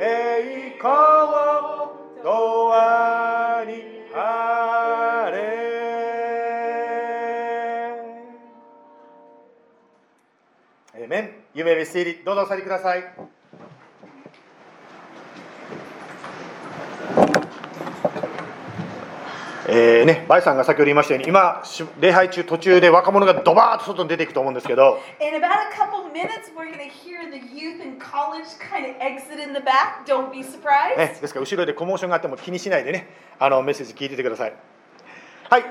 [0.00, 0.88] 栄光
[2.24, 3.82] 永遠に
[4.14, 5.38] あれ。
[10.94, 13.02] エーメン夢見せりどうぞお座りください。
[19.70, 28.96] えーね、バイさんが先ほど言いましたように今し礼拝中途中で若者がドバーッと外に出ていくと思うんですけど In about a couple minutes, we're going to hear the youth and college kind of
[28.98, 30.06] exit in the back.
[30.06, 30.96] Don't be surprised.
[30.96, 33.08] ね、ですから後ろでコモーションがあっても気にしないでね
[33.38, 34.54] あのメッセージ聞いててください
[35.50, 35.64] はい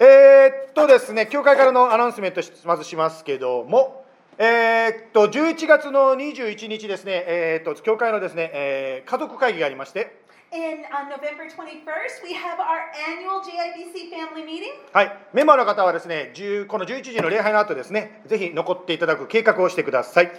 [0.00, 4.04] えー、っとですね教会からのアナウンスメントしまずしますけども
[4.36, 10.23] えー、っと11月の21日ですねえー、っと教会のですね、えー家族会議がありまして
[10.54, 14.70] In, november 21st, we have our annual JIBC family meeting.
[14.92, 16.32] はい、メンバーの方はですね、
[16.68, 20.30] この11時の礼拝の後ですね、ぜひ残っていただく計画をしてください。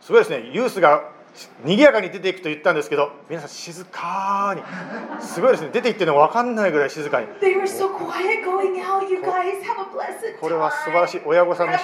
[0.00, 1.12] そうですね、ユースが
[1.64, 4.62] 賑やかに出ていくと言ったんですけど、皆さん静かに、
[5.22, 7.26] すごいですね、出て行ってるの分かんないぐらい静かに。
[10.36, 11.78] So これは素晴らしい.親御さんの.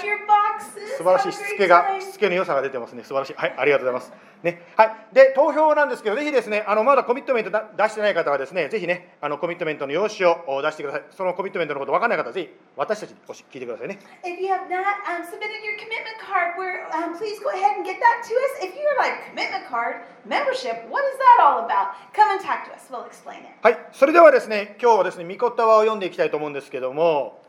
[0.96, 17.76] 素晴らしいしつけが.しつけの良さが出てますね素晴らしいはいありがとうございますねはいで投票なんですけどぜひですねあのまだコミットメントだ出してない方はですねぜひねあのコミットメントの用紙をお出してくださいそのコミットメントのこと分かんない方はぜひ私たちに聞いてくださいね If you have not um, submitted your commitment card, where um, please go ahead
[17.76, 18.64] and get that to us.
[18.64, 21.94] If you're like commitment card membership, what is that all about?
[22.12, 22.88] Come and talk to us.
[22.90, 23.54] We'll explain it.
[23.62, 27.42] はいそれではですね今日はですね御言葉を読んでいきたいと思うんですけども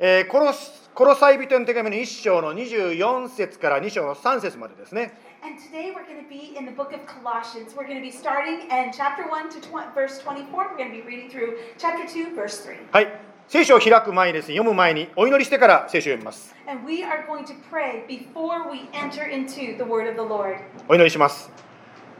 [0.00, 5.12] えー、コロスコロサイ人手紙の1章の24節から2章の3節までですね。
[12.90, 13.06] はい。
[13.46, 16.54] 聖書を開く前にですね、読む前にお祈りしてから聖書を読みます。
[20.88, 21.50] お祈りします。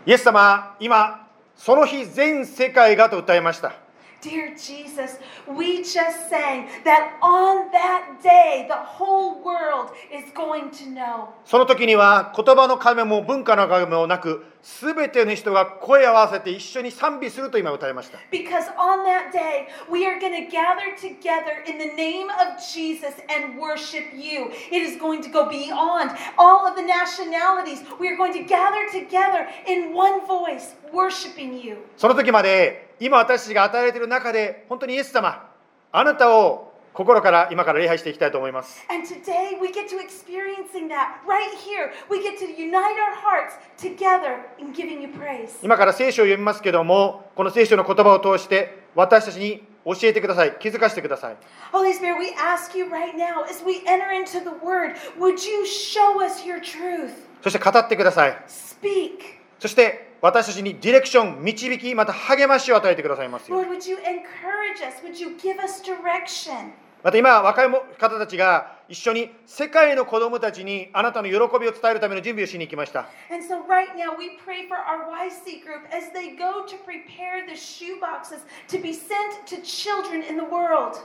[0.06, 3.87] イエス様、今、その日全世界がと歌いました。
[4.20, 11.28] Dear Jesus, we just sang that on that day the whole world is going to know.
[11.44, 22.58] その時には言葉の壁も文化の壁もなく全ての人が声を合わせて一緒に賛美すると今歌いました Because on that day, we are going to gather together in the name of
[22.60, 24.50] Jesus and worship you.
[24.70, 27.82] It is going to go beyond all of the nationalities.
[28.00, 31.78] We are going to gather together in one voice, worshiping you.
[31.96, 35.48] その時まで今私たちが与えられている中で本当にイエス様
[35.92, 36.67] あなたを
[36.98, 41.92] 心から今から礼拝していきたいと思います And today we get to experiencing that right here.
[42.10, 45.60] We get to unite our hearts together in giving you praise.
[45.62, 51.36] 今から聖書を読みますけどもこの聖書の言葉を通して私たちに教えてください気づかせてください
[51.72, 55.64] Holy Spirit, we ask you right now as we enter into the word, would you
[55.64, 57.12] show us your truth?
[57.44, 59.20] そして語ってください Speak.
[59.60, 65.00] そして私たちにディレクション導きまた励ましを与えてくださいますよ Lord, would you encourage us?
[65.04, 66.72] Would you give us direction?
[67.02, 73.06] また今、若い方たちが一緒に世界の子供たちにあなたの喜びを伝えるための準備をしに行きました。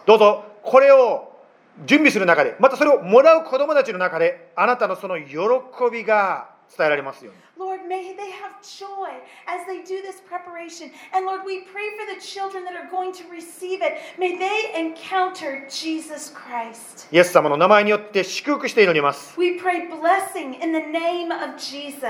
[0.05, 1.31] どうぞ、これを
[1.85, 5.37] 準備する中で、またそれをもらう子供たちの中で、あなたのその喜
[5.91, 7.39] びが伝えられますように。
[7.92, 9.10] may they have joy
[9.46, 10.90] as they do this preparation.
[11.12, 13.98] And Lord, we pray for the children that are going to receive it.
[14.18, 17.08] May they encounter Jesus Christ.
[17.12, 22.00] イエス様の名前によって祝福して祈ります We pray blessing in the name of Jesus.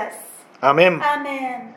[0.61, 1.73] アーメン Amen.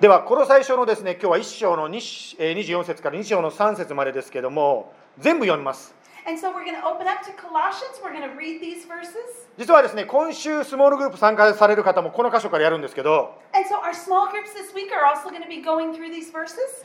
[0.00, 5.94] ではこの最初のですね今日は1章の2えー24節から2章の3節までですけども全部読みます
[6.26, 7.98] And so we're going to open up to Colossians.
[8.00, 9.45] We're going to read these verses.
[9.57, 13.41] 実はですね、今週、スモールグループ参加される方もこの箇所からやるんですけど、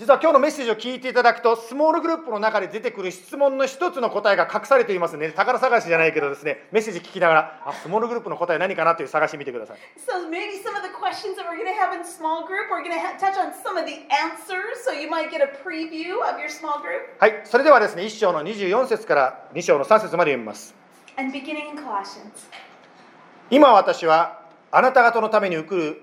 [0.00, 5.32] 実は今日のメッセージを聞いていただくと、スモールグループの中で出てくる質問の一つの答えが隠されていますね。
[5.32, 9.76] 宝探しじゃないけどですね、メッセージ聞きながら、あスモールグループの答え何かなという探してみてください。
[17.18, 20.81] はい、それではですね、1章の24節から2章の3節まで読みます。
[21.16, 22.48] And beginning in Colossians.
[23.50, 26.02] 今私はあなた方のために受る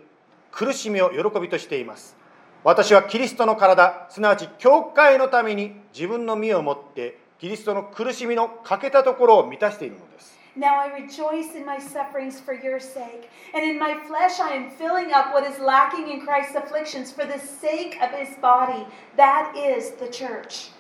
[0.51, 2.15] 苦しみを喜びとしています
[2.63, 14.71] 私はキリストの体すなわち教会のために自分の身をもってキリストの苦しみの欠けたところを満たしているのです Now I rejoice in my sufferings for your sake, and in my flesh I am
[14.71, 18.85] filling up what is lacking in Christ's afflictions for the sake of his body,
[19.15, 20.71] that is the church.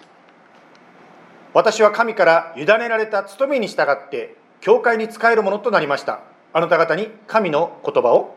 [1.53, 6.21] 私は神から委ねられた務めに従って教会に仕えるものとなりました
[6.53, 8.35] あなた方に神の言葉を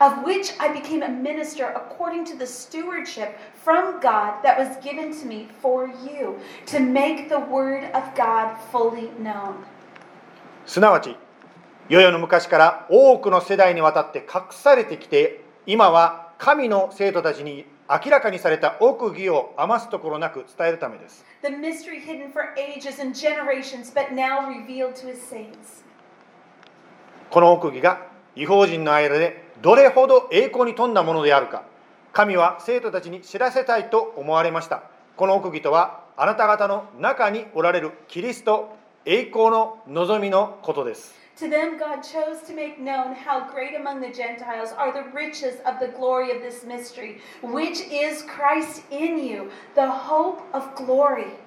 [0.00, 5.12] of which I became a minister according to the stewardship from God that was given
[5.20, 9.64] to me for you, to make the word of God fully known.
[10.66, 11.16] すなわち
[11.88, 21.24] 世々の昔から多くの世代にわたって隠されてきて今は神の生徒たちに明らかにされた奥義を余すところなく伝えるためです。
[21.42, 25.84] The mystery hidden for ages and generations, but now revealed to his saints.
[27.30, 28.06] この奥義が
[28.36, 31.64] 違法人の間でどれほど栄光に富んだものであるか
[32.12, 34.82] 神は生徒たちに知らせたいと思われました。
[35.16, 45.60] この奥義とはあなた方の中におられるキリスト栄光の望みのことです To them, God chose to make known how great among the Gentiles are the riches
[45.64, 51.38] of the glory of this mystery, which is Christ in you, the hope of glory.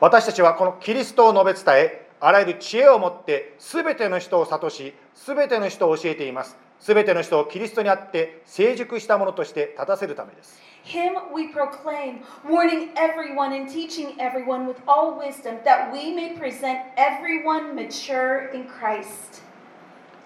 [0.00, 16.36] 私たちはこのキリストを述べ伝えあらゆる知恵を持って全ての人を諭し全ての人を教えています全ての人をキリストにあって成熟したものとして立たせるためです Him we proclaim, warning everyone and teaching everyone with all wisdom, that we may
[16.36, 19.42] present everyone mature in Christ.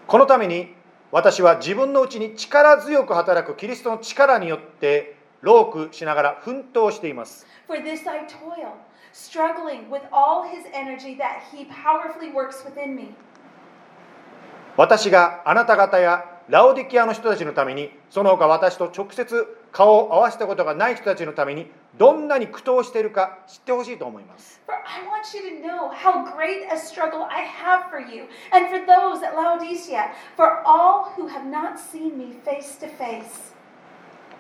[0.07, 0.75] このために
[1.11, 8.73] 私は自分のうちに力強く働くキリストの力によって労苦しながら奮闘しています For this I toil,
[9.13, 13.15] struggling with all his energy that he powerfully works within me.
[14.77, 21.67] 私があなた方やラオディキアの人たちのためにその他私と直接顔を合わせたことがない人たちのために
[21.99, 24.59] どんなに苦闘しているか知ってほしいと思います。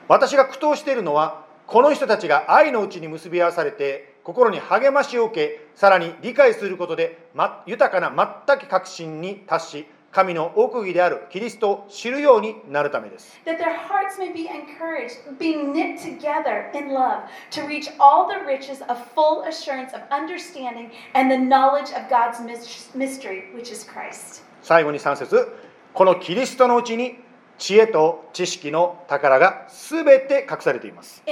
[0.08, 7.28] 私が苦闘しているのはこの人たちが愛のうちに結び合わされて心に励ましを受けさらに理解することで
[7.66, 9.86] 豊かな全く確信に達し
[10.16, 13.38] 神の奥義であるキリストを知るようになるためです。
[24.62, 25.54] 最後に3節
[25.92, 27.18] このキリストのうちに
[27.58, 31.22] 知恵と知識の宝が全て隠されています。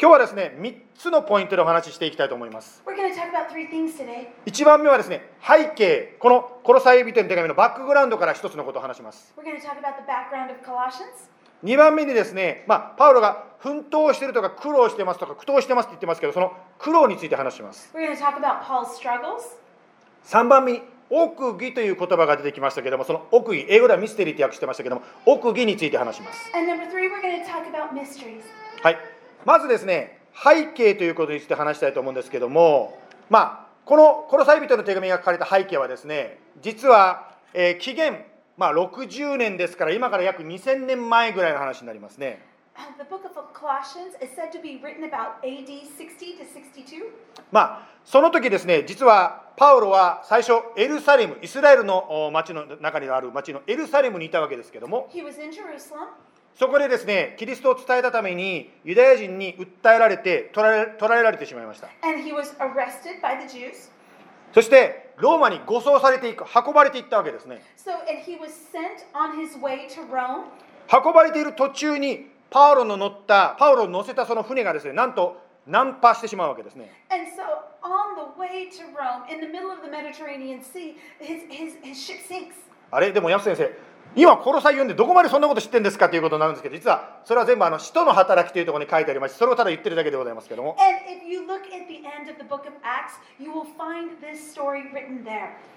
[0.00, 4.28] 今日はですね3つのポイントでお話ししていきたいと思います We're going to talk about three things today.
[4.46, 11.28] 1番目はですね背景このコロサイ人への手紙のバックグラウンドから一つのことを話します We're going to talk about the background of Colossians.
[11.64, 19.56] 2番目にですね、まあ、パウロが奮闘してるとか苦労してますとか苦闘してますって言ってますけどその苦労について話します We're going to talk about Paul's struggles.
[20.26, 26.52] 3番目に奥義という言葉が出てきましたけどもその奥義英語ではミステリーって訳してましたけども奥義について話します.
[28.82, 28.96] はい
[29.44, 32.98] まずですね背景ということについて話したいと思うんですけども
[33.30, 38.24] まあこのコロサイ人の手紙が書かれた背景はですね実は、えー紀元
[38.56, 42.44] まあ60年ですから今から約2000年前ぐらいの話になりますね
[42.78, 47.10] Uh, the book of Colossians is said to be written about AD 60 to 62.
[47.50, 56.06] まあその時ですね実はパウロは最初エルサレムイスラエルのお町の中にある町のエルサレムにいたわけですけども He was in Jerusalem.
[56.58, 61.88] そこでですね、キリストを伝えたためにユダヤ人に訴えられて捕ら、えられてしまいました。
[64.52, 67.62] そして、ローマに護送されていく、運ばれていったわけですね。
[70.92, 76.90] 運ばれている途中にパウロの乗ったパウロを乗せたその船がですねなんと難破してしまうわけですね。
[82.90, 83.12] あれ？
[83.12, 83.70] でも安先生
[84.18, 90.76] 今コロサイ読んでどこまでそんなこと知ってんですかということになるんですけど実はそれは全部あの使徒の働きというところに書いてありましてそれをただ言ってるだけでございますけども
[92.82, 93.14] Acts.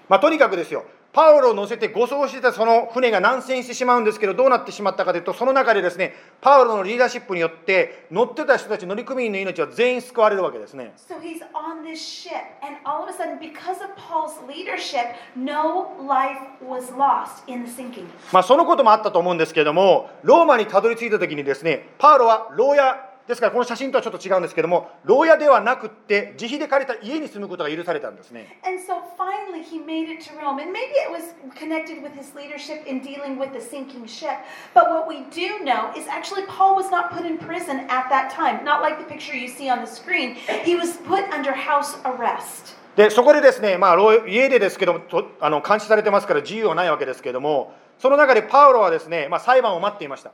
[0.08, 15.14] まあ、とにかくですよパウロを乗せて護送してたその船が難船してしまうんですけどどうなってしまったかというとその中でですねパウロのリーダーシップによって乗ってた人たち乗組員の命は全員救われるわけですね So he's on this ship, and all of a sudden, because of Paul's leadership,
[15.36, 18.06] no life was lost in the sinking.
[18.32, 30.58] まあ、そのこともあったと思うんですけれどもローマにたどり着いた時にですねパウロは牢屋ですからこの写真とはちょっと違うんですけども牢屋ではなくて自費で借りた家に住むことが許されたんですね And so finally, he made it to Rome.
[30.60, 34.38] And maybe it was connected with his leadership in dealing with the sinking ship.
[34.74, 38.30] But what we do know is actually Paul was not put in prison at that
[38.32, 40.36] time, not like the picture you see on the screen.
[40.64, 42.74] He was put under house arrest.
[42.96, 43.96] でそこでですね、まあ、
[44.26, 50.32] 家でですけどとあの監視されてますから自由はないわけですけどもその中でパウロはですね、まあ、裁判を待っていました。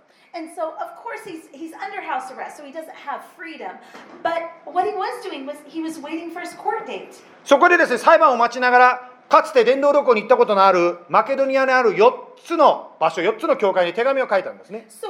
[7.45, 14.87] そこでですね裁判を待ちながらかつて電動旅行に行ったことのあるマケドニアにある4つの場所、4つの教会に手紙を書いたんですね。
[14.89, 15.09] So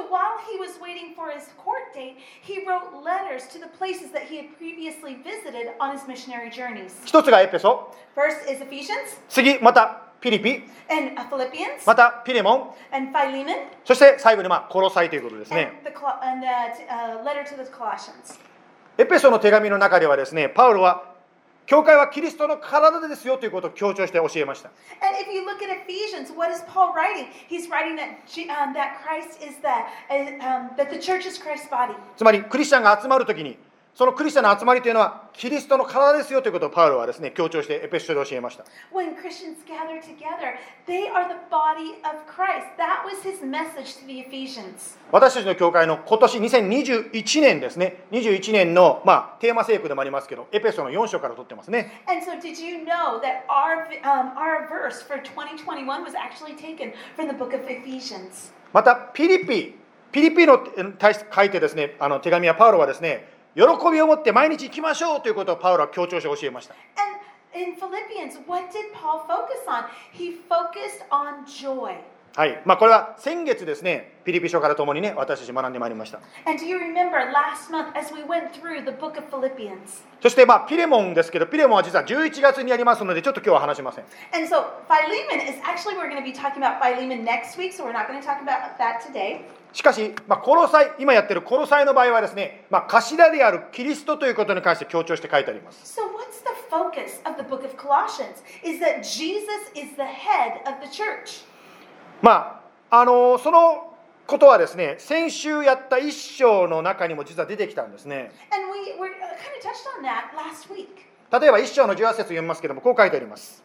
[7.05, 7.93] 一つがエペソ。
[9.29, 10.63] 次、またピリピ。
[11.87, 12.73] またピレモン。
[13.85, 15.81] そして最後にまあ殺されということですね。
[18.97, 21.09] エペソの手紙の中ではですね、パウロは
[21.69, 24.71] 教会はキリストの体ですよということを強調して教えました。
[32.17, 33.55] つまり、クリスチャンが集まるときに、
[33.99, 38.63] そのクリスチャンの集まりというのはキリストの体ですよということをパウロはですね強調してエペソで教えました。
[45.11, 52.01] 私たちの教会の今年2021年ですね、21年の、ま、テーマ聖句でもありますけど、エペソの4章から取ってますね。
[58.71, 59.75] また、ピリピ、
[60.09, 60.59] ピリピの
[60.97, 66.75] 対し書いてですね、あの手紙はパウロはですね、喜びを持って毎日行きましょうということをパウロは強調して教えました
[67.53, 69.85] in Philippians, what did Paul focus on?
[70.11, 71.97] He focused on joy.
[72.35, 80.05] はいまあ、これは先月ですねピリピ書からともにね私たち学んでまいりました And do you remember last month as we went through the book of Philippians?
[80.21, 87.73] そしてまあピレモンですけどピレモンは実は11月にやりますのでちょっと今日は話しません And so Philemon is actually, we're going to be talking about Philemon next week,
[87.73, 89.49] so we're not going to talk about that today.
[89.71, 98.43] しかし、まあ、コロサイ今やってるコロサイの場合はですね、まあ、頭であるキリストということに関して強調して書いてあります So, what's the focus of the book of Colossians?
[98.63, 101.45] Is that Jesus is the head of the church.
[102.21, 103.95] まああのその
[104.25, 110.87] ことはですね先週やった一章の中にも実は出てきたんですね And we were uh, kind of touched on that last week.
[111.31, 113.63] 例えば一章の18節読みますけどもこう書いてあります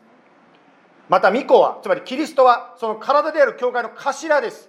[1.09, 4.69] また巫女はつまりキリストはその体である教会の頭です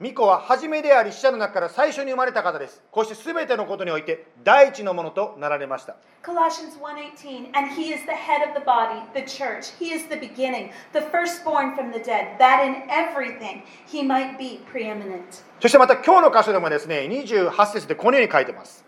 [0.00, 2.84] 巫女は初めであり死者の中から最初に生まれた方です。
[2.92, 5.96] こうして全てのことにおいて第一のものとなられました。
[6.22, 9.76] Colossians 1:18 and he is the head of the body the church.
[9.80, 14.60] He is the beginning the firstborn from the dead that in everything he might be
[14.72, 15.42] preeminent.
[15.60, 18.84] そしてまた今日の箇所でもですね28節でこのように書いてます。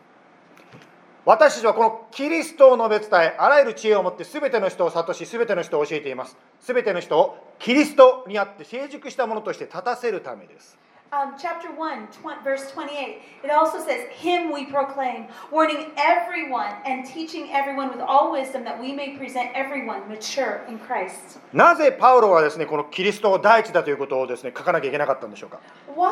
[1.25, 6.39] 私たちはこのキリストを述べ伝えあらゆる知恵を持って全ての人を諭し全ての人を教えています。
[6.61, 10.79] 全ての人をキリストにあって成熟したものとして立たせるためです
[11.12, 17.06] Um, chapter 1, tw- verse 28, it also says, Him we proclaim, warning everyone and
[17.06, 21.40] teaching everyone with all wisdom that we may present everyone mature in Christ.
[21.54, 25.60] なぜパウロはですねこのキリストを第一だということをですね書かなきゃいけなかったんでしょうか
[25.96, 26.12] Why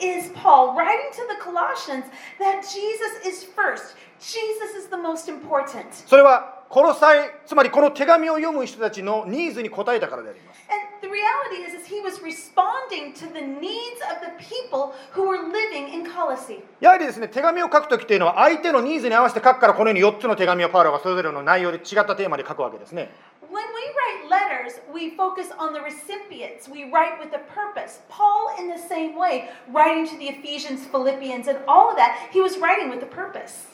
[0.00, 2.04] is Paul writing to the Colossians
[2.38, 3.96] that Jesus is first?
[4.20, 5.92] Jesus is the most important.
[6.06, 14.94] それはこの際つまりこの手紙を読む人たちのニーズに応えたからであります And the reality is, is he was responding to the needs of the people
[15.12, 16.62] who were living in Colossae.
[16.80, 23.10] やはりですね手紙を書くときというのは相手のニーズに合わせて書くからこのように4つの手紙をパウロがそれぞれの内容で違ったテーマで書くわけですね
[23.50, 26.68] When we write letters, we focus on the recipients.
[26.68, 28.00] We write with a purpose.
[28.10, 32.42] Paul, in the same way, writing to the Ephesians, Philippians, and all of that, he
[32.42, 33.68] was writing with a purpose.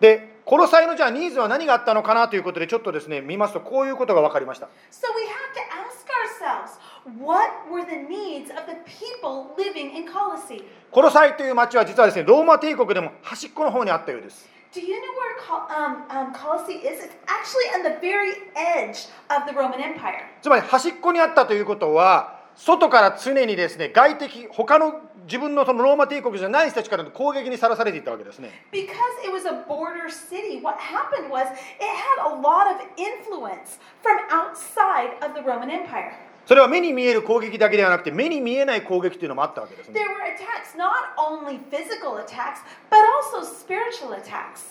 [0.00, 6.79] で この際のじゃあニーズは何があったのかなということでちょっとですね見ますとこういうことが分かりました So we have to ask ourselves
[7.19, 10.63] what were the needs of the people living in Colossae?
[10.91, 17.01] コロサイという町は実はですねローマ帝国でも端っこの方にあったようです Do you know where Col- um, um, Colossae is?
[17.01, 20.25] It's actually on the very edge of the Roman Empire.
[20.43, 28.67] つまり端っこにあったということは外から常にですね外敵他の自分の,そのローマ帝国じゃない人たちからの攻撃にさらされていたわけですね。
[36.45, 39.99] それは目に見える攻撃だけではなくて、目に見えない攻撃というのもあったわけですね。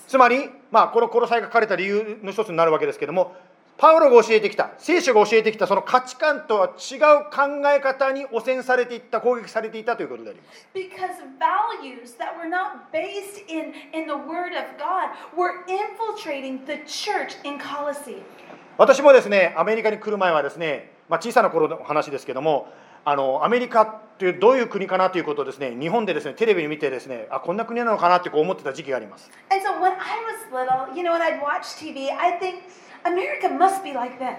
[0.07, 3.35] つまり、まあ、この殺されが書かれた理由の一つになるわけですけれども、
[3.77, 4.71] パウロが教えてきた。
[4.79, 5.67] 聖書が教えてきた。
[5.67, 7.01] その価値観とは違う
[7.31, 10.69] 考え方に汚染されていった攻撃されていたということであります。
[10.75, 17.37] Because values that were not based in, in the Word of God were infiltrating the church
[17.45, 18.23] in Colossae.
[18.79, 22.69] 私もですねアメリカに来る前はですね、まあ、小さな頃の話ですけども
[23.05, 29.31] あのアメリカっていうどういう国かなということをですね日本でですねテレビに見てですねあこんな国なのかなってこう思ってた時期があります。
[29.51, 32.63] And so when I was little, you know, when I'd watch TV, I think
[33.05, 34.37] America must be like this.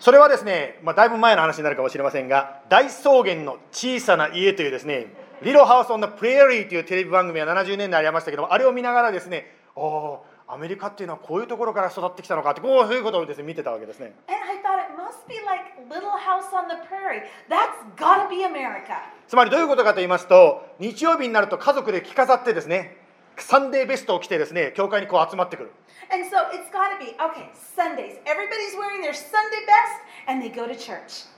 [0.00, 5.06] それはですね、まあ、だいぶ前の話になるかもしれませんが大草原の小さな家というですね
[5.42, 14.12] 「リロハウス・オン・のプレーリー」というテレビ番組が70年代ありましたけどもあれを見ながらですねおおアメリカっていうのはこういうところから育ってきたのかってこうそういうことをですね見てたわけですね.
[19.28, 22.98] つまりどういうことかと言いますと日曜日になると家族で着飾ってですね
[23.36, 25.72] サンデーベストをてですね、教会にこう集まってくる。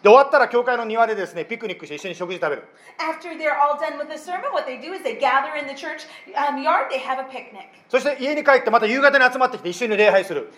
[0.03, 2.69] で、終わったら教会の庭でですね、ピクニックして一緒に食事食べる。
[7.89, 10.53] そして家に帰ってまた夕方に集まってきて一緒に礼拝する。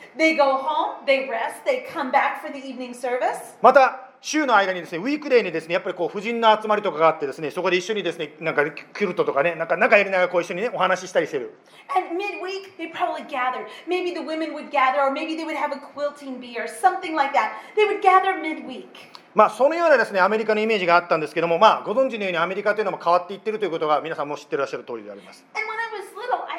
[3.63, 11.55] また、週の間にですねウィークデーにですねやっぱりこう婦人の集まりとかがあってですねそこで一緒にですねなんかキュルトとかねなんか仲やりながらこう一緒にねお話ししたりしてる
[11.97, 13.67] And midweek, they probably gather.
[13.89, 17.17] Maybe the women would gather, or maybe they would have a quilting bee or something
[17.17, 17.63] like that.
[17.77, 18.89] They would gather midweek.
[19.35, 26.59] まあそのようなですねアメリカのイメージがあったんですけどもまあご存知のようにアメリカというのも変わっていってるということが皆さんも知ってらっしゃる通りであります And when I was little, I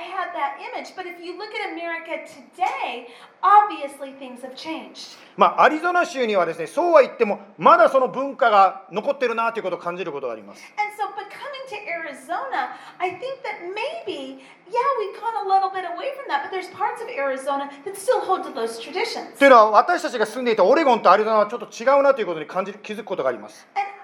[0.79, 0.95] image.
[0.95, 3.07] But if you look at America today,
[3.43, 5.17] obviously things have changed.
[5.37, 15.47] まあアリゾナ州にはですねそうは言ってもまだその文化が残ってるなということを感じることがあります And so, but coming to Arizona, I think that maybe, yeah, we've gone a
[15.47, 18.79] little bit away from that, but there's parts of Arizona that still hold to those
[18.79, 19.37] traditions.
[19.37, 23.98] というのは私たちが住んでいたオレゴンとアリゾナはちょっと違うなということに感じる気づくことがあります And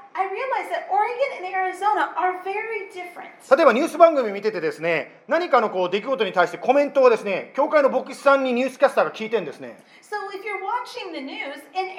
[3.55, 9.77] 例えばニュース番組見ててですね、何かのこう出来事に対してコメントをですね、教会の牧師さんにニュースキャスターが聞いてんですね。
[10.01, 11.95] So、if you're watching the news in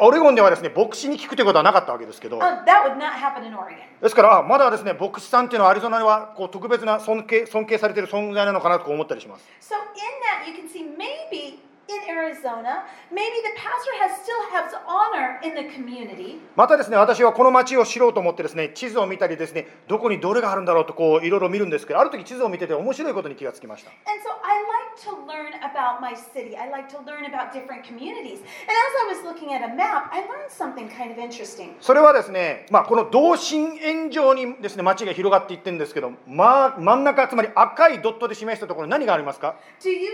[0.00, 2.38] オレゴンではす、牧師に聞くことはなかったわけですけど、
[4.00, 9.46] ですから、まだですね、牧師さんというのはアリゾナではこう特別な尊敬,尊敬されている存在なのかなと思ったりします。
[11.96, 16.40] In Arizona, maybe the pastor has still has honor in the community.
[16.56, 26.56] またですね私はこの町を知ろうと思ってですね地図を見たりですねどこにどれがあるんだろうとこういろいろ見るんですけどある時地図を見てて面白いことに気がつきました And so I like to learn about my city.
[26.56, 28.40] I like to learn about different communities.
[28.40, 31.74] And as I was looking at a map, I learned something kind of interesting.
[31.80, 40.08] それはですね、まあ、この同心円状にですね町が広がっていってるんですけど、まあ、真ん中つまり赤いドットで示したところに何がありますか Do you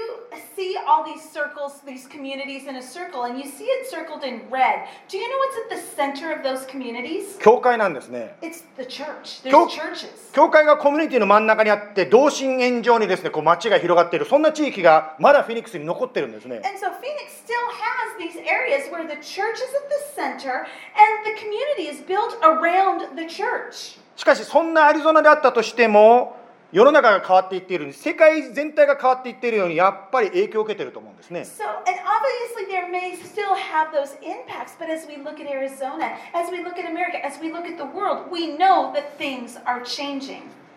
[0.56, 4.42] see all these circles, these communities in a circle, and you see it circled in
[4.50, 4.86] red?
[5.08, 7.38] Do you know what's at the center of those communities?
[7.38, 9.42] 教会なんですね It's the church.
[9.42, 10.32] There's Kyo- churches.
[10.32, 20.64] 教会がコミュニティの真ん中にあって同心円状にですねこう町が広がっているそんな地域がまだフェニックスに残ってるんですね And so Phoenix still has these areas where the church is at the center
[20.64, 23.98] and the community is built around the church.
[24.16, 26.36] しかしそんなアリゾナであったとしても
[26.70, 31.46] 世の中が変わっていっているように世界全体が変わっていっているようにやっぱり影響を受けていると思うんですね。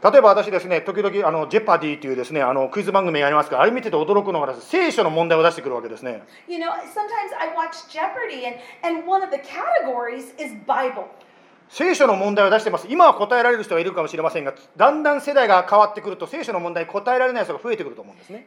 [0.01, 6.23] 例えば私ですね、時々あのジェパディというですねあのクイズ番組がありますから、あれ見てて驚くのが聖書の問題を出してくるわけですね。
[11.71, 12.88] 聖書の問題を出してます。
[12.89, 18.45] 今は答えられる人がいるかもしれませんが、だんだん世代が変わってくると、聖書の問題に答えられない人が増えてくると思うんですね。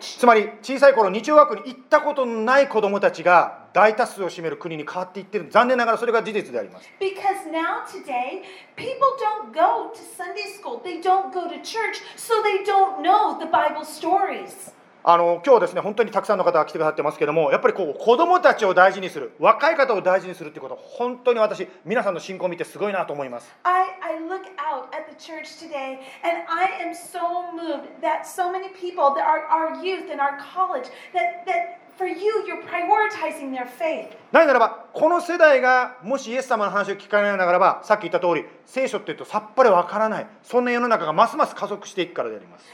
[0.00, 8.42] つまり、小さい頃、日曜学に行ったことのない子供たちが、大多数を占める国に変わっていってる残念ながらそれが事実であります Because now today,
[8.76, 13.38] people don't go to Sunday school, they don't go to church, so they don't know
[13.38, 14.72] the Bible stories.
[15.04, 28.26] あの今日ですね本当にたくさんの方が来てくださってますけどもやっぱりこう子どもたちを大事にする若い方を大事にするっていうこと本当に私皆さんの信仰を見てすごいなと思います I, I look out at the church today and I am so moved that
[28.26, 31.77] so many people, that our, our youth and our college, that, that
[34.30, 42.64] なぜならば、この世代がもしイエス様の話を聞かれないならば、さっき言った通り、聖書って言うとさっぱりわからない、そんな世の中がますます加速していくからであります。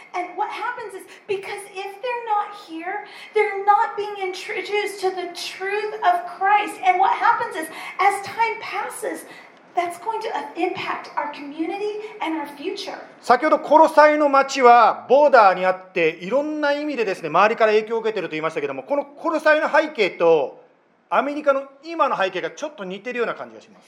[13.21, 20.63] 先ほど、コロサイの街はボーダーにあって、いろんな意味で,です、ね、周りから影響を受けてると言いましたけれども、このコロサイの背景と、
[21.11, 23.87] アメリカの今の背景がちょっと似てるような感じがします。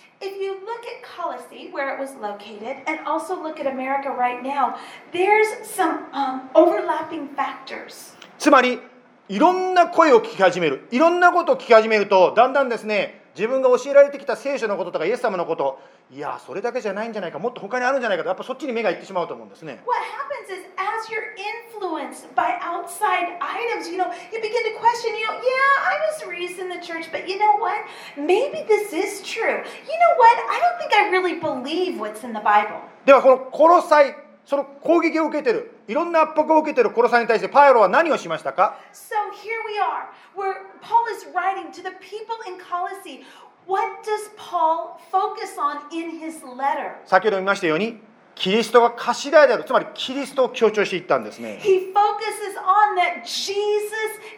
[8.38, 8.80] つまり、
[9.28, 15.78] いろんな声を聞き始める、いろんなことを聞き始めると、だんだんですね、自分が教えられてきた聖書のこととかイエス様のこと
[16.10, 25.12] いやそれだけじゃないんじゃないかもっと他にあるんじゃないかとやっぱそっちに目がいってしまうと思うんですね What happens is, as you're influenced by outside items, you know, you begin to question,
[25.14, 27.76] you know, yeah, I was raised in the church, but you know what?
[28.16, 29.60] Maybe this is true.
[29.60, 30.36] You know what?
[30.48, 32.80] I don't think I really believe what's in the Bible.
[33.04, 43.24] ではこの殺さいその攻撃を受けてるいろんな圧迫を受けてる殺さいに対してパウロは何をしましたか So here we are, where Paul is writing to the people in Colossae.
[43.66, 46.96] What does Paul focus on in his letter?
[47.04, 48.00] 先ほど見ましたように
[48.34, 53.92] キリストが頭であるつまりキリストを強調していったんですね He focuses on that Jesus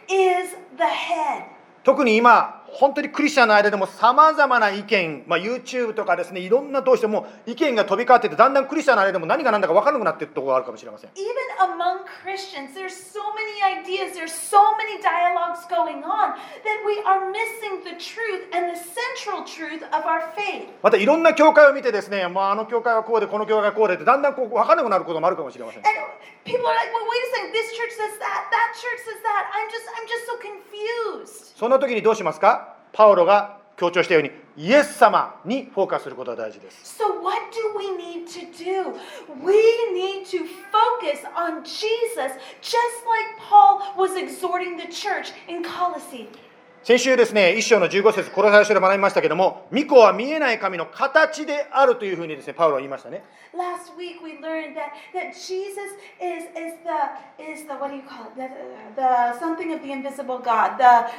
[0.08, 1.44] is the head.
[1.84, 11.24] 特に今本当にクリスチャンの間でもさまざまな意見、まあ、YouTube とかですねいろんなどうしても意見が飛び交っててだんだんクリスチャンの間でも何が何だか分からなくなっているところがあるかもしれません Even
[11.60, 17.30] among Christians, there's so many ideas, there's so many dialogues going on that we are
[17.30, 20.68] missing the truth and the central truth of our faith.
[20.82, 25.94] またいろんな教会を見てですね、まあ、あの教会はこうでこの教会はこうでってだんだんこう分からなくなることもあるかもしれません And
[26.44, 29.42] people are like, well, wait a second, this church says that, that church says that.
[29.52, 31.56] I'm just I'm just so confused.
[31.56, 32.67] そんな時にどうしますか
[32.98, 38.92] パウロが強調したようにイエス様にフォーカスすることが大事です So what do we need to do?
[39.40, 39.54] We
[39.94, 40.38] need to
[40.72, 46.26] focus on Jesus, just like Paul was exhorting the church in Colossae.
[46.84, 53.22] 先週ですね、一章の15節、これ最初で学びましたけども、御子は見えない神の形であるというふうにですね、パウロは言いましたね。
[53.52, 55.76] Last week we learned that, that Jesus
[56.20, 58.36] is, is the is the what do you call it?
[58.36, 58.48] The,
[58.94, 60.78] the something of the invisible God.
[60.78, 61.10] The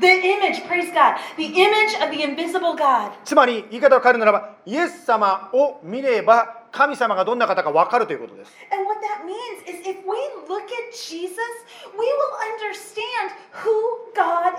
[0.00, 1.16] the image, praise God.
[1.36, 3.12] The image of the invisible God.
[3.24, 8.52] つまり、言い方を変えるならば、イエス様を見れば、神様がどんな方か分かるということです。
[8.72, 10.16] And what that means is if we
[10.48, 11.36] look at Jesus,
[11.92, 13.30] we will understand
[13.62, 13.70] who
[14.16, 14.56] God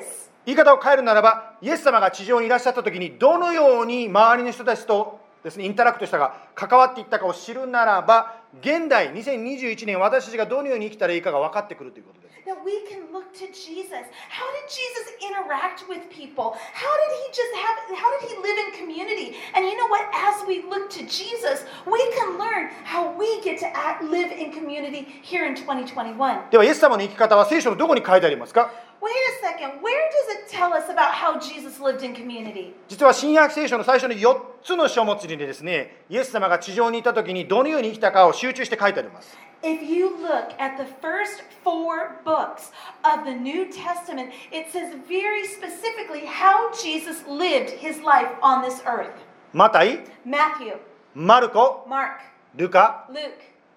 [0.00, 0.30] is.
[0.46, 12.27] 言い方を変えるならば、イエス様が地上にいらっしゃった時に、どのように周りの人たちとですね、インタラクトしたか、関わっていったかを知るならば、現代2021年、私たちがどのように生きたらいいかが分かってくるということです。
[12.48, 14.08] That we can look to Jesus.
[14.30, 16.56] How did Jesus interact with people?
[16.72, 19.36] How did he just have how did he live in community?
[19.54, 20.08] And you know what?
[20.14, 24.50] As we look to Jesus, we can learn how we get to act, live in
[24.52, 26.48] community here in 2021.
[26.50, 29.82] では、イエス様の生き方は聖書のどこに書いてありますか Wait a second.
[29.82, 32.72] Where does it tell us about how Jesus lived in community?
[32.88, 39.47] 実は新約聖書の最初の4つの書物にですね、イエス様が地上にいた時にどのように生きたかを集中して書いてあります。
[39.61, 42.71] If you look at the first four books
[43.05, 48.81] of the New Testament, it says very specifically how Jesus lived his life on this
[48.85, 49.13] earth.
[49.53, 50.77] マタイ、 Matthew,
[51.15, 52.19] マルコ、 Mark,
[52.55, 53.21] ルカ、 Luke,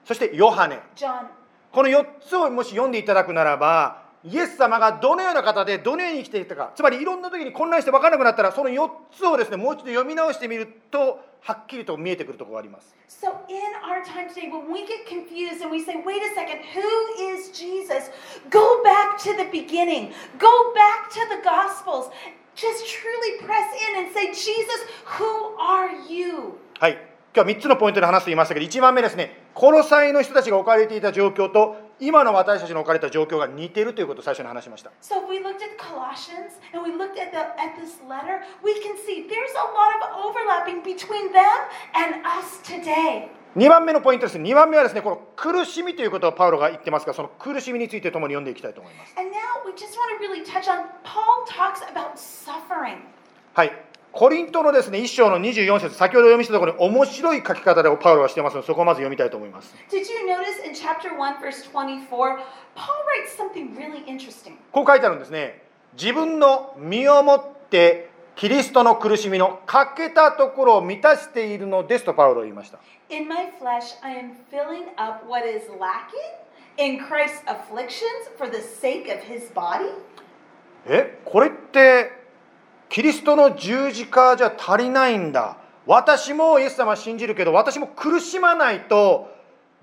[0.04, 0.80] そしてヨハネ。
[0.96, 1.26] John.
[1.70, 12.95] この4つをもし読んでいただくならば、 イエス様がどのような方でどのように生きていたか、つまりいろんな時に混乱して分からなくなったら、その4つをですね、もう一度読み直してみると、はっきりと見えてくるところがあります。
[13.07, 16.81] So, in our time today, when we get confused and we say, wait a second, who
[17.35, 18.11] is Jesus?
[18.51, 22.11] Go back to the beginning, go back to the Gospels.
[22.53, 24.85] Just truly press in and say, Jesus,
[25.17, 26.59] who are you?
[26.79, 26.93] はい、
[27.33, 34.91] 今日は3つのポイントで話すと言いましたけど、1番目ですね、コロサイの人たちが置かれていた状況と、今の私たちの置かれた状況が似ているということを最初に話しました。
[35.03, 39.29] So we looked at Colossians and we looked at the at this letter, we can see
[39.29, 41.45] there's a lot of overlapping between them
[41.93, 43.29] and us today.
[43.55, 44.39] 2番目のポイントです。
[44.39, 49.13] 2番目はですね、この苦しみということをパウロが言ってますが、その苦しみについて共に読んでいきたいと思います。
[49.15, 50.43] Really
[52.83, 52.97] on.
[53.53, 53.90] はい。
[54.11, 59.73] コリントのですね、一章の二十四節、先ほど読みしたところに面白い書き方でパウロはしてますので、そこをまず読みたいと思います。
[64.71, 65.63] こう書いてあるんですね。
[65.93, 72.79] 自分の身をもって、キリストの苦しみの欠けたところを満たしているのですとパウロ言いました。
[80.85, 82.20] え、これって。
[82.91, 89.33] キリストの十字架じゃ足りないんだ私もイエス様信じるけど私も苦しまないと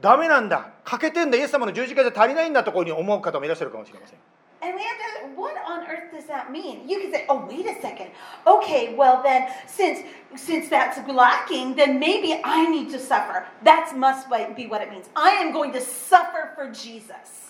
[0.03, 4.19] ダメなんだ欠けてんだイエス様の十字架じゃ足りないんだところに思う方もいらっしゃるかもしれません
[4.61, 6.89] And we have to, what on earth does that mean?
[6.89, 8.11] You can say, oh, wait a second.
[8.45, 10.01] Okay, well then, since
[10.35, 13.47] since that's lacking, then maybe I need to suffer.
[13.63, 15.07] That must be what it means.
[15.15, 17.48] I am going to suffer for Jesus.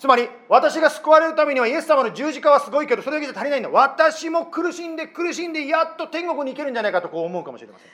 [0.00, 7.88] つまり私が救われるためにはイエス様の十字架はすごいけどそれだけじゃ足りないんだ私も苦しんで苦しんでやっと天国に行けるんじゃないかとこう思うかもしれません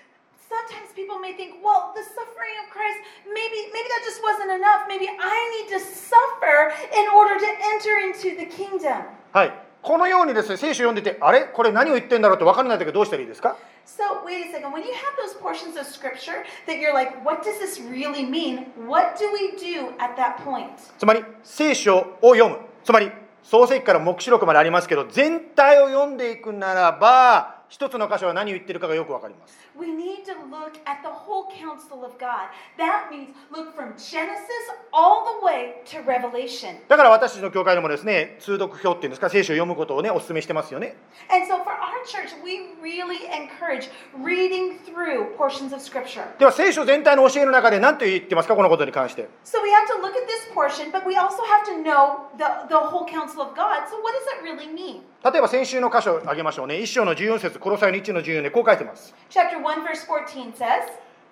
[0.47, 4.87] Sometimes people may think, well, the suffering of Christ, maybe maybe that just wasn't enough.
[4.89, 9.03] Maybe I need to suffer in order to enter into the kingdom.
[9.33, 11.47] はいこのようにですね聖書を読んでてあれ？
[11.47, 13.57] これ何を言ってんだろうと分からない時はどうしたらいいですか？
[13.86, 14.72] So wait a second.
[14.72, 18.68] When you have those portions of scripture that you're like, what does this really mean?
[18.88, 20.72] What do we do at that point?
[20.98, 23.12] つまり聖書を読むつまり
[23.44, 32.49] 創世記から黙示録までありますけど全体を読んでいくならば 一つの箇所は何を言ってるかがよく分かります We need to look at the whole counsel of God.
[32.79, 36.77] That means look from Genesis all the way to Revelation.
[36.89, 40.97] だから私たちの教会でもですね通読表っていうんですか聖書を読むことをねお勧めしてますよね
[41.31, 43.91] And so for our church, we really encourage
[44.23, 46.25] reading through portions of scripture.
[46.39, 52.31] では聖書全体の教えの中で何と言ってますかこのことに関して So we have to look at this portion, but we also have to know
[52.39, 53.89] the, the whole counsel of God.
[53.91, 55.03] So what does that really mean?
[55.33, 60.85] 例えば先週の箇所を挙げましょうね一章の14節コロサイの1の14でこう書いてます Chapter 1, verse 14 says,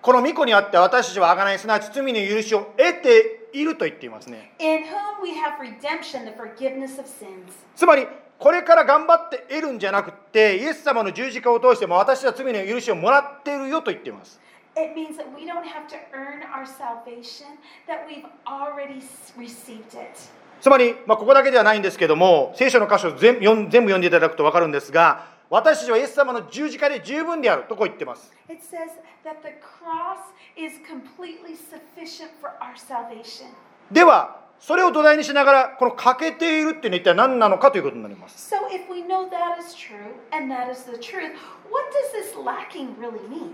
[0.03, 7.53] この御子にあって私たちは贖いすなわち罪の許しを得ていると言っていますね In whom we have redemption, the forgiveness of sins.
[7.77, 14.41] つまりこれから頑張って得るんじゃなくってイエス様の十字架を通しても私は罪の許しをもらっているよと言っています
[14.77, 17.47] It means that we don't have to earn our salvation,
[17.87, 19.01] that we've already
[19.39, 20.19] received it.
[20.65, 28.89] つまり、まあ、ここだけではないんですけども聖書の箇所を全全部読んでいただくと分かるんですが私たちはイエス様の十字架で十分であるとこう言ってます It says
[29.27, 33.53] that the cross is completely sufficient for our salvation.
[33.93, 41.37] ではそれを土台にしながらこの欠けているっていうのは一体何なのかということになります So if we know that is true and that is the truth,
[41.71, 43.51] what does this lacking really mean?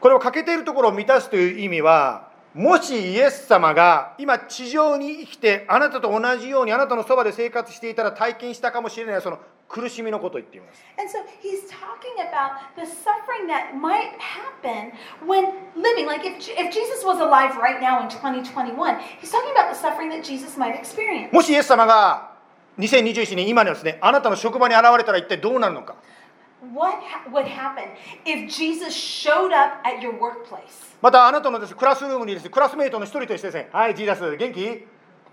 [0.00, 2.25] これを欠けているところを満たすという意味は
[2.56, 9.38] もしイエス様が今、地上に生きて、あなたと同じように、あなたのそばで生活していたら体験したかもしれない、その
[9.68, 10.82] 苦しみのことを言っています。
[21.30, 22.36] もしイエス様が
[22.78, 25.96] 2021年、今ですね、あなたの職場に現れたら一体どうなるのか。
[26.76, 27.88] What ha- would happen
[28.26, 30.94] if Jesus showed up at your workplace?
[31.00, 34.86] またあなたのです、ね、クラスルームにです、ね、クラスメイトの一人としてですねはいジーダス元気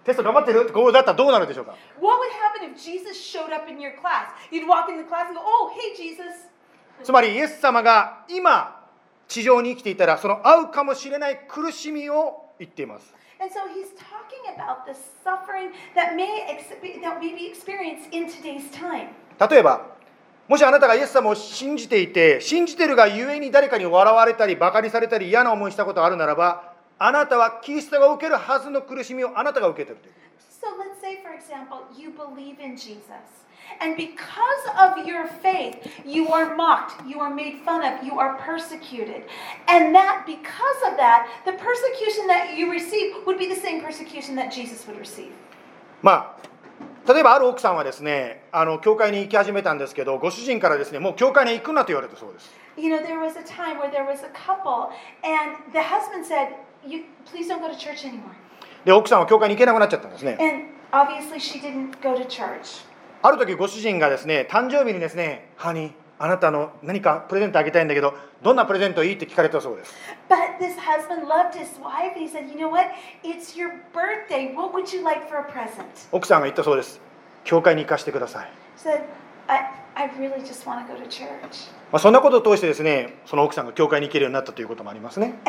[0.05, 4.31] テスト頑張ってるこうだったらどうなるでしょうか What would happen if Jesus showed up in your class?
[4.51, 6.47] You'd walk in the class and go, Oh, hey, Jesus.
[7.03, 8.87] つまりイエス様が今
[9.27, 16.47] 地上に生きていたらその会うかもしれない苦しみを言っています And so he's talking about the suffering that may,
[17.01, 19.09] that may be experienced in today's time.
[19.49, 19.93] 例えば
[20.47, 33.43] もしあなたがイエス様を信じていて信じてるがゆえに誰かに笑われたりバカにされたり嫌な思いしたことがあるならばあなたはキリストが受けるはずの苦しみをあなたが受けてるということです So let's say, for example, you believe in Jesus.
[33.81, 35.75] And because of your faith,
[36.05, 39.23] you are mocked, you are made fun of, you are persecuted.
[39.67, 44.35] And that, because of that, the persecution that you receive would be the same persecution
[44.35, 45.31] that Jesus would receive.
[46.01, 46.52] まあ
[47.07, 54.89] 例えばある奥さんはですねあの教会に行き始めたんですけどご主人からですねもう教会に行くなと言われたそうです You know, there was a time where there was a couple,
[55.23, 58.33] and the husband said, you, Please don't go to church anymore.
[58.83, 62.85] で奥さんは教会に行けなくなっちゃったんですね And obviously, she didn't go to church.
[63.21, 65.91] ある時ご主人がですね誕生日にですね「ハニー
[66.23, 69.93] あなたの何かプレゼントあげたいんだけど、どんなプレゼントいいって聞かれたそうです。
[76.13, 77.01] 奥さんが言ったそうです。
[77.43, 78.49] 教会に行かせてください。
[81.91, 85.41] まそんなことを通してですね、その奥さんが教会に行けるようになったということもありますね。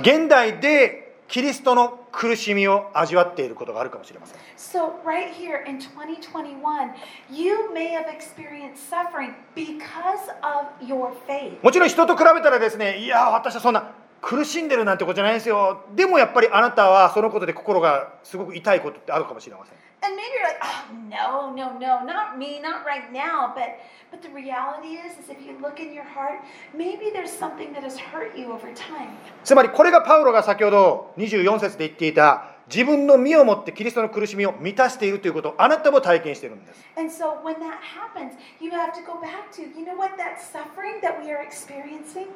[0.00, 4.38] 現代でキリストの苦しみを味わっていることがあるかもしれません。
[4.56, 6.92] So, right here in 2021,
[7.30, 11.62] you may have experienced suffering because of your faith.
[11.62, 15.84] もちろん人と比べたらですねいや私はそんな苦しんでるなんてことじゃないですよ。
[15.94, 23.52] でもやっぱりあなたはそのことで心がすごく痛いことってあるかもしれません And maybe you're like, oh no, no, no, not me, not right now.
[23.54, 23.78] But
[24.10, 26.40] but the reality is, is if you look in your heart,
[26.74, 29.10] maybe there's something that has hurt you over time.
[29.44, 40.16] つまりこれがパウロが先ほど24節で言っていた自分の身をもってキリストの苦しみを満たしているということをあなたも体験しているんです And so when that happens, you have to go back to, you know what,
[40.16, 42.28] that suffering that we are experiencing,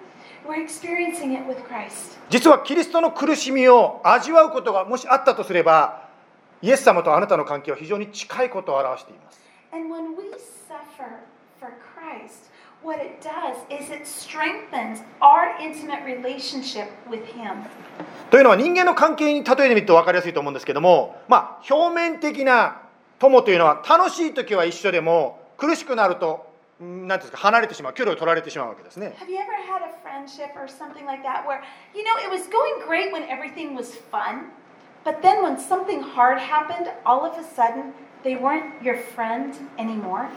[0.47, 2.19] we're experiencing it with Christ.
[2.31, 6.04] 実はキリストの苦しみを味わうことがもしあったとすれば
[6.65, 9.39] イエス様とあなたの関係は非常に近いことを表しています。
[18.31, 22.81] というのは人間の関係に例えてみると分かりやすいと思うんですけども、ま、表面的な
[23.19, 26.51] 友というのは楽しい時は一緒でも苦しくなると
[26.81, 29.15] 何ですか離れてしまう距離を取られてしまうわけですね。
[35.05, 40.29] But then when something hard happened, all of a sudden they weren't your friend anymore?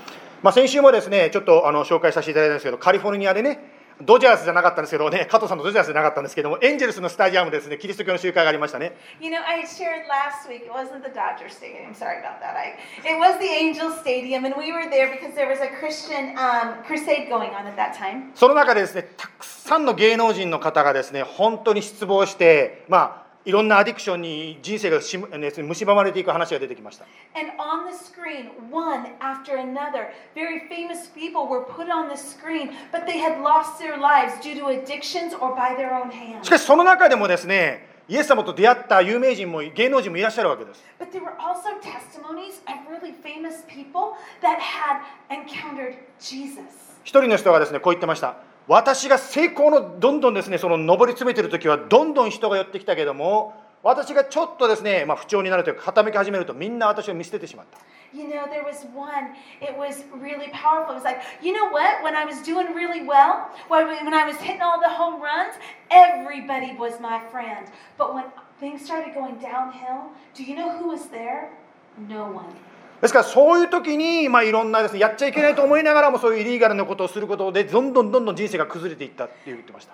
[0.43, 12.55] まあ、先週もですねちょっとあの紹介させていただいたんですけどカリフォルニアでねドジャースじゃなかったんですけどね加藤さんのドジャースじゃなかったんですけどもエンジェルスのスタジアムでですねキリスト教の集会がありましたね You know, I shared last week, it wasn't the Dodger Stadium, sorry about that.
[12.55, 16.37] I, it was the Angel Stadium, and we were there because there was a Christian
[16.37, 18.31] um, crusade going on at that time.
[18.35, 32.15] その中でですねたくさんの芸能人の方がですね本当に失望してまあいろんなアディクションに人生がし、ね、蝕まれていく話が出てきました And on the screen, one after another, very famous people were put on the
[32.15, 36.17] screen, but they had lost their lives due to addictions or by their own し
[36.17, 36.49] hands.
[36.49, 46.63] かしその中でもですねイエス様と出会った有名人も芸能人もいらっしゃるわけです But there were also testimonies of really famous people that had encountered Jesus.
[47.03, 48.35] 一人の人がですねこう言ってました
[48.67, 53.53] 私が成功のどんどんですねその上り詰めてる時はどんどん人が寄ってきたけども
[53.83, 57.79] 私がちょっとですね、まあ、不調になるというか傾き始めるとみんな私を見捨ててしまった
[58.13, 60.93] You know, there was one, it was really powerful.
[60.93, 62.01] It was like, you know what?
[62.01, 65.55] When I was doing really well, when when I was hitting all the home runs,
[65.91, 67.67] everybody was my friend.
[67.97, 68.23] But when
[68.61, 71.51] things started going downhill, do you know who was there?
[71.97, 72.55] No one.
[73.01, 79.93] ですからそういう時にまあいろんなです、やっちゃいけないと思いながらもそういうイリーガルなことをすることでどんどんどんどん人生が崩れていったって言ってました。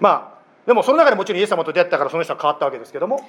[0.00, 3.26] まあでもその中でもちろんイエス様と出会ったからその人は変わったわけですけども。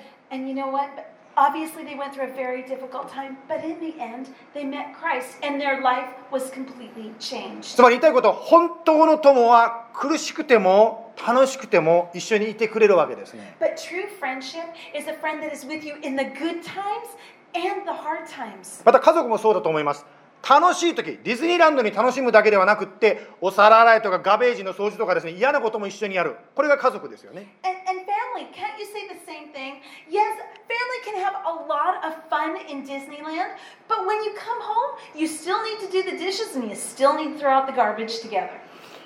[7.76, 13.56] つまり言いたいこと本当の友は苦しくても楽しくても一緒にいてくれるわけですね。
[18.86, 20.06] また家族もそうだと思います。
[20.48, 27.56] 楽しい時ディズニーランドに楽しむだけではなくてお皿洗いとかガベージの掃除とかですね嫌なことも一緒にやるこれが家族ですよね。
[27.64, 28.48] And, and family,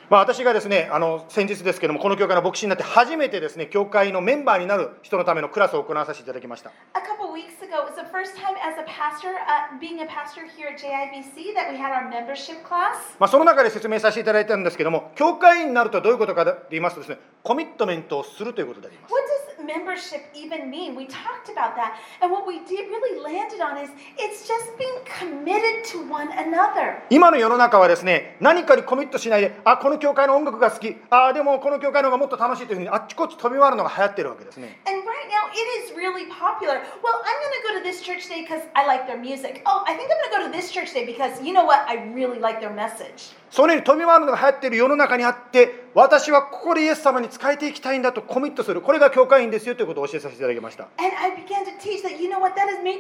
[0.09, 10.01] まあ、私がですねあの先日ですけどもこの教会の牧師になって初めてですね教会のメンバーになる人のためのクラスを行わさせていただきました A couple weeks ago, it was the first time as a pastor, uh, being
[10.01, 13.15] a pastor here at JIBC, that we had our membership class.
[13.19, 20.96] まあ、その中で説明させていただいたんですけども教会員になるとどういうことかと言いますとですねコミットメントをするということであります What does membership even mean?
[20.96, 24.98] We talked about that, and what we did really landed on is it's just being
[25.04, 27.02] committed to one another.
[27.10, 36.80] 今の世の中はですね何かにコミットしないであこの教会の音楽が好きあでもこの教会の方がもっと楽しいというふうにあっちこっち飛び回るのが流行ってるわけですね And right now, it is really popular.
[37.02, 39.62] Well, I'm going to go to this church today because I like their music.
[39.66, 41.84] Oh, I think I'm going to go to this church today because you know what?
[41.88, 43.30] I really like their message.
[43.53, 48.81] それように富まるのが流行っている世の中にあって私はここでイエス様に仕えていきたいんだとコミットする。
[48.81, 50.87] これが教会員ですよということを教えさせていただきました。
[50.97, 51.11] That,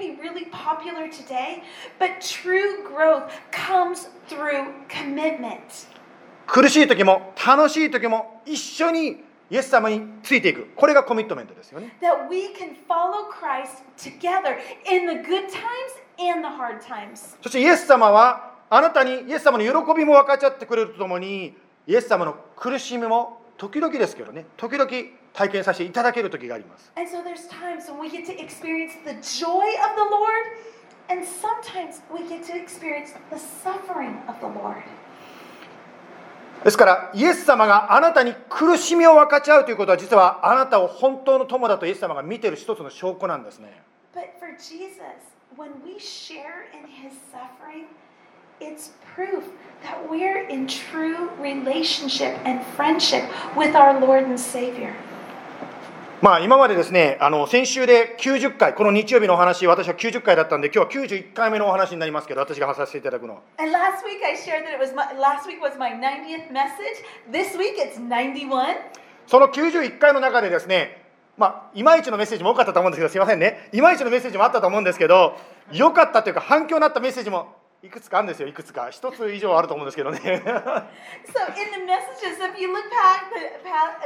[0.05, 0.13] you、
[6.45, 10.69] 苦しい時も楽しい時も一緒にイエス様についていく。
[10.75, 11.97] これがコミットメントですよね。
[17.41, 21.55] そしてイエス様はあなたにイエス様の喜びも分かっちゃってくれるとともに、
[21.85, 24.89] イエス様の苦しみも時々ですけどね、時々
[25.31, 26.91] 体験させていただける時があります。
[36.63, 43.83] ですから、イエス様があなたに苦しみを分かち合うということは、実はあなたを本当の友だとイエス様が見ている一つの証拠なんですね。
[48.59, 49.43] It's proof
[49.83, 53.23] that we're in true relationship and friendship
[53.55, 54.93] with our Lord and Savior.
[56.21, 66.49] まあ今までですねあの先週で90回この日曜日のお話私は90回だったんで今日は91回目のお話になりますけど私が話させていただくのは And last week I shared that it was my last week was my 90th
[66.49, 67.03] message.
[67.29, 68.77] This week it's 91.
[69.27, 71.03] その91回の中でですね
[71.35, 75.35] まあいまいちのメッセージも多かったと思うんですけどすいませんねいまいちのメッセージもあったと思うんですけど
[75.73, 83.27] 良かったというか反響になったメッセージもいくつかあるんですよいくつか一つ以上あると思うんですけどね So in the messages, if you look back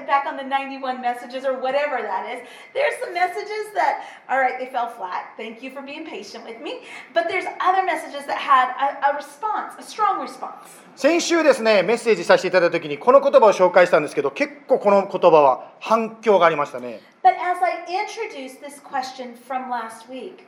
[0.07, 2.41] back on the 91 messages or whatever that is,
[2.73, 5.29] there's some messages that, all right, they fell flat.
[5.37, 6.81] Thank you for being patient with me.
[7.13, 10.65] But there's other messages that had a, a response, a strong response.
[10.95, 20.47] 先週ですねメッセージさせていただいた時にこの言葉を紹介したんですけど結構この言葉は反響がありましたね But as I introduced this question from last week,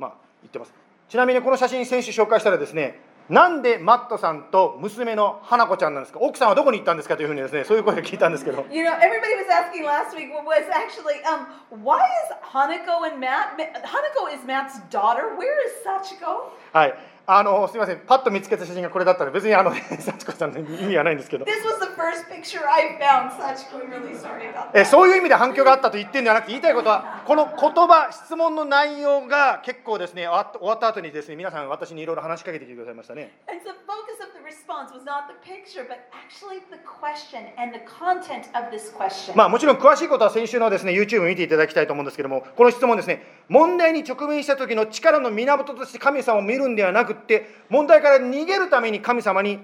[0.00, 0.72] まあ、言ってます
[1.08, 2.98] ちなみにこの写真先週紹介したらですね
[3.28, 11.46] なんでマットさんと娘の花子ちゃんなんですか奥さんはどこに行ったんですかというふうにですねそういう声を聞いたんですけど You know, everybody was asking last week was actually, um,
[11.84, 13.56] why is Hanako and Matt?
[13.56, 15.36] Ma- Hanako is Matt's daughter.
[15.38, 16.50] Where is Sachiko?
[16.72, 16.94] はい
[17.38, 23.30] あのすみませんパッと見つけた写真がこれだったので別にあの 幸子さんの意味はないんですけど This was the first picture I found.
[23.32, 35.34] Sachiko, I'm really sorry about え.そういう意味で反響があったと言ってるんじゃなくて言いたいことはこの言葉質問の内容が結構ですね終わった終わった後にですね皆さん私にいろいろ話しかけてきてくださいましたね And the focus of the response was not the
[35.46, 39.36] picture, but actually the question and the content of this question.
[39.36, 49.58] まあもちろん詳しいことは先週のですね YouTube 見ていただきたいと思うんですけどもこの質問ですね問題に直面した時の力の源として神様を見るんではなくって、問題から逃げるために神様に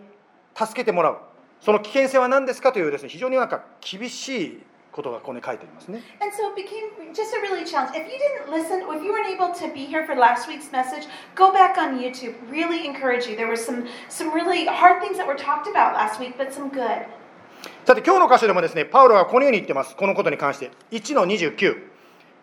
[0.57, 1.19] 助けてもらう、
[1.61, 4.63] その危険性は何ですかというです、ね、非常になんか厳しい。
[4.97, 6.01] ことがここ書いていますね。
[17.85, 19.95] さて、今日の箇所でもですね、パウロはこのように言ってます。
[19.95, 20.71] このことに関して。
[20.93, 21.77] 1-29。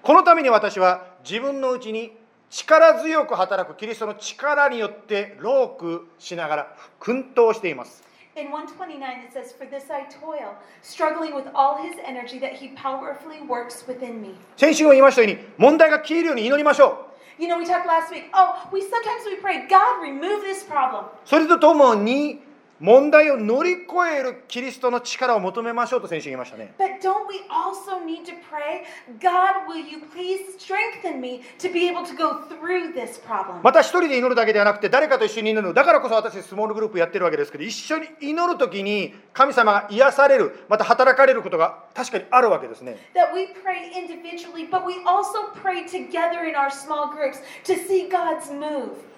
[0.04, 2.12] このために私は自分のうちに
[2.50, 8.04] 力強く働くキリストの力によって労苦しながら奮闘しています
[8.36, 12.70] In 129, it says, For this I toil, struggling with all his energy that he
[12.70, 14.34] powerfully works within me.
[14.58, 18.30] 先週も言いましたように問題が消えるように祈りましょ You know, we talked last week.
[18.34, 21.06] Oh, we sometimes we pray, God, remove this problem.
[21.06, 22.40] うそれとともに
[22.84, 28.84] 問題を乗り越えるキリストの力を求めましょうと先週言いましたね But don't we also need to pray,
[29.22, 33.62] God, will you please strengthen me to be able to go through this problem?
[33.64, 47.78] また一人で祈るだけではなくて誰かと一緒に祈るだからこそ私スモールグループやってるわけですけど一緒に祈る時に神様が癒されるまた働かれることが確かにあるわけですね That we pray individually, but we also pray together in our small groups to
[47.88, 49.13] see God's move.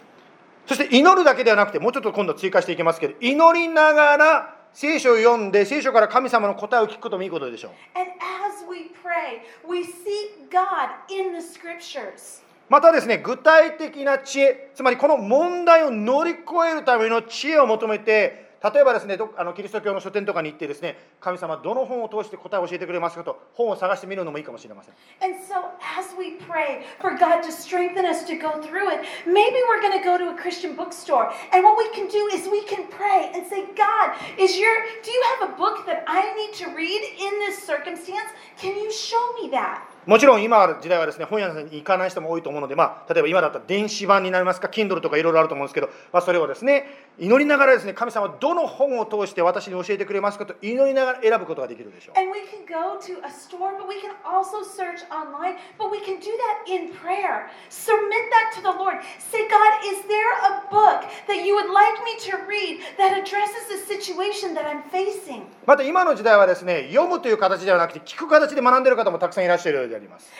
[0.68, 12.44] そして祈るだけではなくてもうちょっと今度追加していきますけど祈りながら聖書を読んで聖書から神様の答えを聞くこともいいことでしょう And as we pray, we seek God in the scriptures.
[12.68, 16.40] またですね具体的な知恵つまりこの問題を乗り越
[16.72, 29.62] えるための知恵を求めて例えばですねどあのキリスト教の書店とかに行ってですね神様どの本を通して答えを教えてくれますかと本を探してみるのもいいかもしれません And so, as we pray for God to strengthen us to go through it, maybe
[29.70, 31.32] we're going to go to a Christian bookstore.
[31.54, 35.12] And what we can do is we can pray and say, God, is your do
[35.12, 38.30] you have a book that I need to read in this circumstance?
[38.58, 39.95] Can you show me that?
[40.06, 46.86] もちろん今の時代はですね本屋さんに行かない人も多いと思うので、まあ、例えば今だったら電子版になりますか Kindle とかいろいろあると思うんですけど、まあ、それをですね
[47.18, 56.00] 祈りながらですね神様はどの本を通して私に教えてくれますかと祈りながら選ぶことができるでしょう And we can go to a store, but we can also search online, but we
[56.02, 57.50] can do that in prayer.
[57.70, 59.02] Submit that to the Lord.
[59.18, 63.66] Say, God, is there a book that you would like me to read that addresses
[63.74, 65.50] the situation that I'm facing?
[65.66, 70.32] また今の時代はですね読むという形ではなくて聞く形で学んでいる方もたくさんいらっしゃるようであります。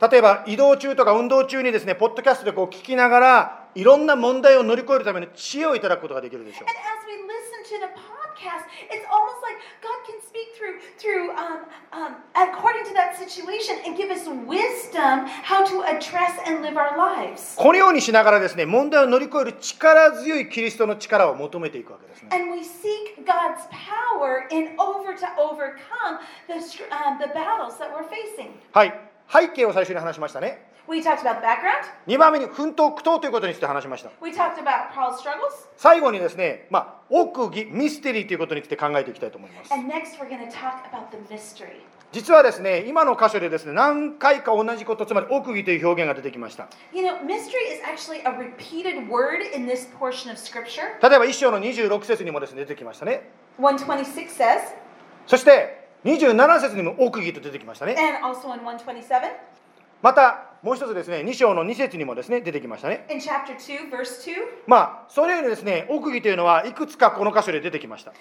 [0.00, 6.68] 例えば移動中とか運動中にですねポッドキャストでこう聞きながらいろんな問題を乗り越えるための知恵をいただくことができるでしょう。
[12.84, 17.54] To that situation and give us wisdom how to address and live our lives.
[17.56, 26.18] このようにしながらですね問題を乗り越える力強いキリストの力を求めていくわけですね And we seek God's power in over to overcome
[26.48, 26.54] the
[26.90, 28.50] um, the battles that we're facing.
[28.72, 28.94] はい
[29.32, 31.84] 背景を最初に話しましたね We talked about the background.
[32.08, 35.68] 2番目に奮闘苦闘ということについて話しました We talked about Paul's struggles.
[35.76, 41.80] 最後にですね、まあ、奥義ミステリーということについて考えていきたいと思います And next, we're going to talk about the mystery.
[42.12, 46.68] 実はですね、今の箇所でですね、何回か同じこと、つまり奥義という表現が出てきました。
[51.02, 53.30] 例えば、一章の26節にもですね、出てきましたね。
[53.58, 54.28] 126
[55.26, 57.94] そして、27節にも奥義と出てきましたね。
[60.02, 64.32] またもう一つですね2章の2節にもですね出てきましたね In chapter 2, verse 2,
[64.68, 68.12] まあそのようにですね奥義というのはいくつかこの箇所で出てきました.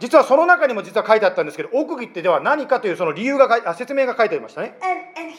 [0.00, 5.34] 実はその中にも実は書いてあったんですけど奥義ってでは何かというその理由が説明が書いてありましたね And, and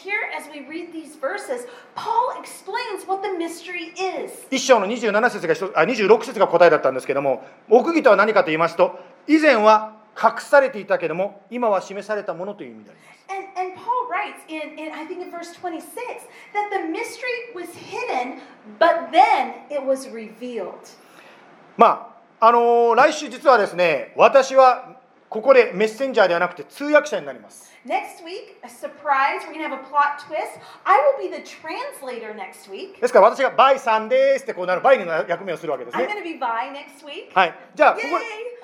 [1.21, 3.93] verses, Paul explains what the mystery
[4.25, 4.47] is.
[4.51, 15.81] 1章の27節があ26節が答えだったんですけども奥義とは何かと言いますと以前は隠されていたけども今は示されたものという意味であります And, and Paul writes in, in, I think in verse 26,
[16.53, 18.39] that the mystery was hidden,
[18.77, 20.95] but then it was revealed.
[21.75, 24.97] まああのー来週実はですね私は
[25.29, 30.57] ここでメッセンジャーではなくて通訳者になります Next week, a surprise, we're going to have a plot twist.
[30.85, 32.99] I will be the translator next week.
[32.99, 37.31] ですから私がバイさんですってこうなるバイの役目をするわけです I'm ね going to be Vi next week.
[37.35, 38.07] はい、じゃあここ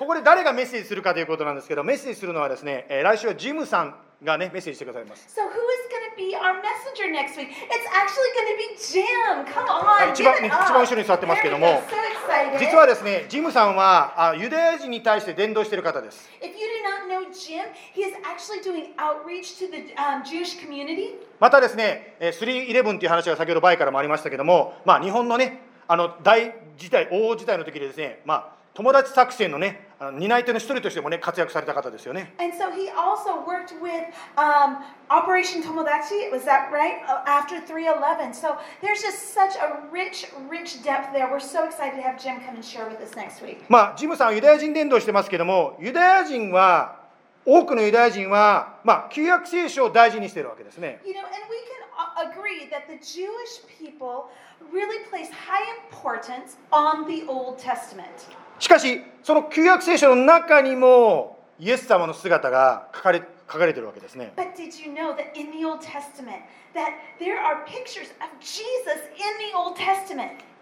[0.02, 3.94] ここで誰がメッセージするかということなんですけどメッセージするのはですね、えー来週はジムさん
[4.24, 5.54] がねメッセージしてくださいます So, who is
[5.86, 7.50] going to be our messenger next week?
[7.70, 9.46] It's actually going to be Jim.
[9.46, 11.66] Come はい on, 一番.一番後ろに座ってますけども.
[11.68, 12.58] So.
[12.58, 17.62] 実はですねジムさんはあユダヤ人に対して伝道している方です If you do not know Jim,
[17.94, 21.14] he is actually doing outreach to the um, Jewish community.
[21.38, 34.04] またですねえー311っていう話が先ほどバイからもありましたけどもまあ日本のねあの大事態大事態の時でですねまあ友達作戦のね担い手の一人としてもね活躍された方ですよね And so he also worked with
[34.36, 34.78] um,
[35.10, 37.04] Operation Tomodachi, was that right?
[37.06, 38.32] Uh, after 311.
[38.32, 41.30] So there's just such a rich, rich depth there.
[41.30, 43.58] We're so excited to have Jim come and share with us next week.
[43.68, 47.02] まあ、ジムさんはユダヤ人伝道してますけどもユダヤ人は
[47.44, 54.30] 多くのユダヤ人は、まあ、旧約聖書を大事にしているわけですね You know, and we can uh, agree that the Jewish people
[54.72, 58.26] really place high importance on the Old Testament.
[58.62, 64.32] しかしその旧約聖書の中にもイエス様の姿が書かれ,書かれているわけですね。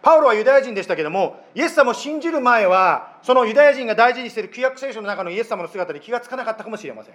[0.00, 7.14] パウロはユダヤ人でしたけども、イエス様を信じる前は、そのユダヤ人が大事にしている旧約聖書の中のイエス様の姿に気がつかなかったかもしれません。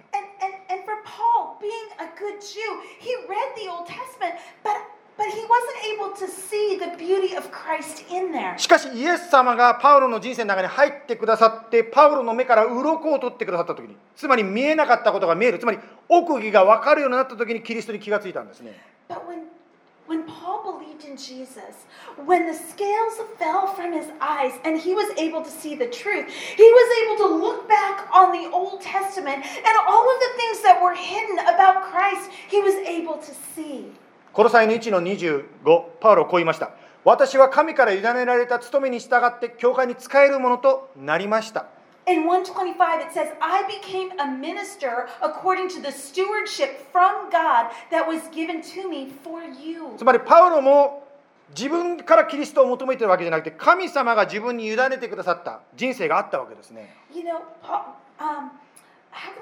[5.17, 8.57] but he wasn't able to see the beauty of Christ in there.
[8.57, 18.73] しかしイエス様がパウロの人生の中に入ってくださってパウロの目から鱗を取ってくださった時につまり見えなかったことが見えるつまり奥義が分かるようになった時にキリストに気がついたんですね
[19.09, 19.43] But when,
[20.07, 21.85] when Paul believed in Jesus,
[22.25, 26.25] when the scales fell from his eyes and he was able to see the truth,
[26.31, 30.63] he was able to look back on the Old Testament and all of the things
[30.63, 33.91] that were hidden about Christ, he was able to see.
[34.36, 36.72] このサイの1の25、パウロはこう言いました。
[37.04, 41.64] 私は神から委ねられた務めに従って教会に仕えるものとなりました。
[49.96, 51.08] つまり、パウロも
[51.56, 56.94] 自分からキリストを求めているわけじゃなくて、神様が自分に委ねてくださった人生があったわけですね。
[57.14, 57.84] You know, Paul,
[58.18, 58.50] um,
[59.10, 59.32] how.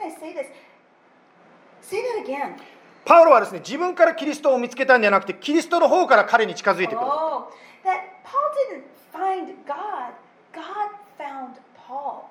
[3.04, 7.44] パウロはですね自分からキリストを見つけたんじゃなくてキリストの方から彼に近づいてくる Oh,
[7.84, 8.40] that Paul
[8.70, 10.14] didn't find God,
[10.52, 11.56] God found
[11.88, 12.24] Paul.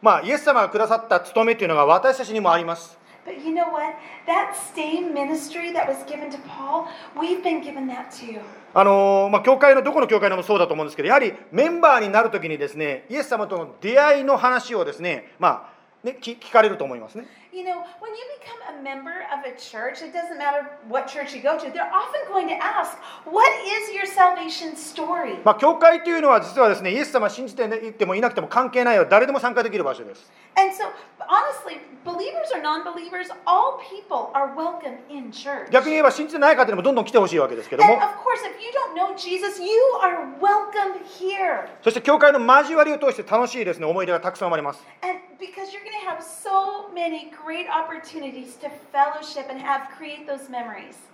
[0.00, 3.94] まあイエス様がくださった務めというのが私たちにもあります But you know what?
[4.26, 8.40] That same ministry that was given to Paul, we've been given that too.
[8.74, 15.70] あのーまあ、教会のどこの教会でもそうだと思うんですけどやはりメンバーになるときにですねイエス様との出会いの話をですね,、ま
[16.02, 21.34] あ、ね聞聞かれると思いますね You know, when you become a member of a church, it doesn't matter what church
[21.34, 22.96] you go to, they're often going to ask,
[23.26, 25.36] What is your salvation story?
[25.44, 30.88] まあ、教会というのは実はですねイエス様信じていてもいなくても関係ないよ誰でも参加できる場所です And so,
[31.28, 35.70] honestly, believers or non believers, all people are welcome in church.
[35.70, 39.68] 逆に言えば信じてない方にもどんどん来てほしいわけですけど And も of course, if you don't know Jesus, you
[40.00, 41.68] are welcome here.
[41.82, 47.30] そして教会の交わりを通して楽しいですね思い出がたくさん生まれます And because you're going to have so many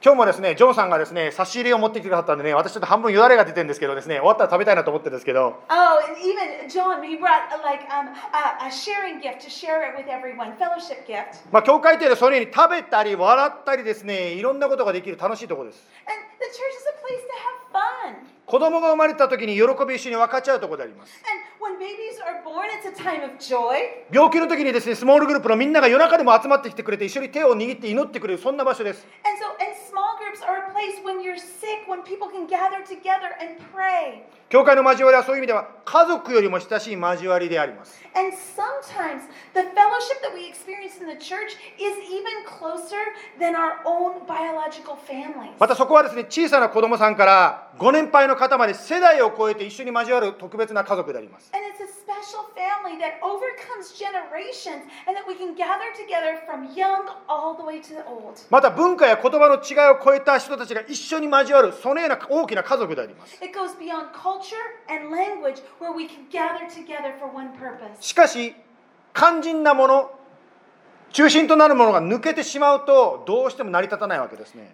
[0.05, 5.63] 今日もですね、ジョンさんがですね、差し入れを持ってきてくださったんでね、私ちょっと半分よだれが出てるんですけどですね、終わったら食べたいなと思ってるんですけど。
[11.51, 15.87] まあ、教会というのそれに食べたり笑ったりですね、いろんなことができる楽しいところです。
[18.47, 21.13] 子供が生まれた時に喜び一緒に分かち合うところであります。
[21.61, 24.07] When babies are born, it's a time of joy.
[24.13, 29.05] 病気の時にですねスモールグループのみんなが夜中でも集まってきてくれて一緒に手を握って祈ってくれるそんな場所です
[34.49, 38.01] 教会の交わりはそういう意味では家族よりも親しい交わりであります。
[45.61, 51.53] またそこはですね小さな子供さんからご年配の方まで世代を超えて一緒に交わる特別な家族であります。
[52.08, 57.80] special family that overcomes generations and that we can gather together from young all the way
[57.82, 58.40] to the old.
[58.50, 64.56] また文化や言葉の違いを超えた人たちが一緒に交わるそのような大きな家族であります It goes beyond culture
[64.90, 68.02] and language where we can gather together for one purpose.
[68.02, 68.56] しかし
[69.14, 70.12] 肝心なもの
[71.13, 74.73] 中心となるものが抜けてしまうとどうしても成り立たないわけですね。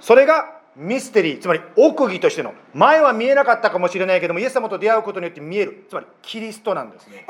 [0.00, 2.52] それがミステリー、つまり奥義としての。
[2.74, 7.24] 前は見えなかったかもしれないけども、イエス様と出会うことによって見える、つまりキリストなんですね。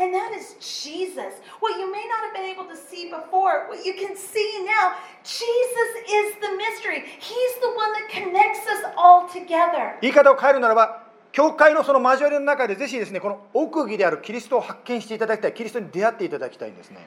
[10.03, 11.06] 言い方を変えるならば、
[11.37, 17.07] 教会のその交わりの中でぜひですねこの奥義であるキリストを発見していただきたいキリストに出会っていただきたいんですね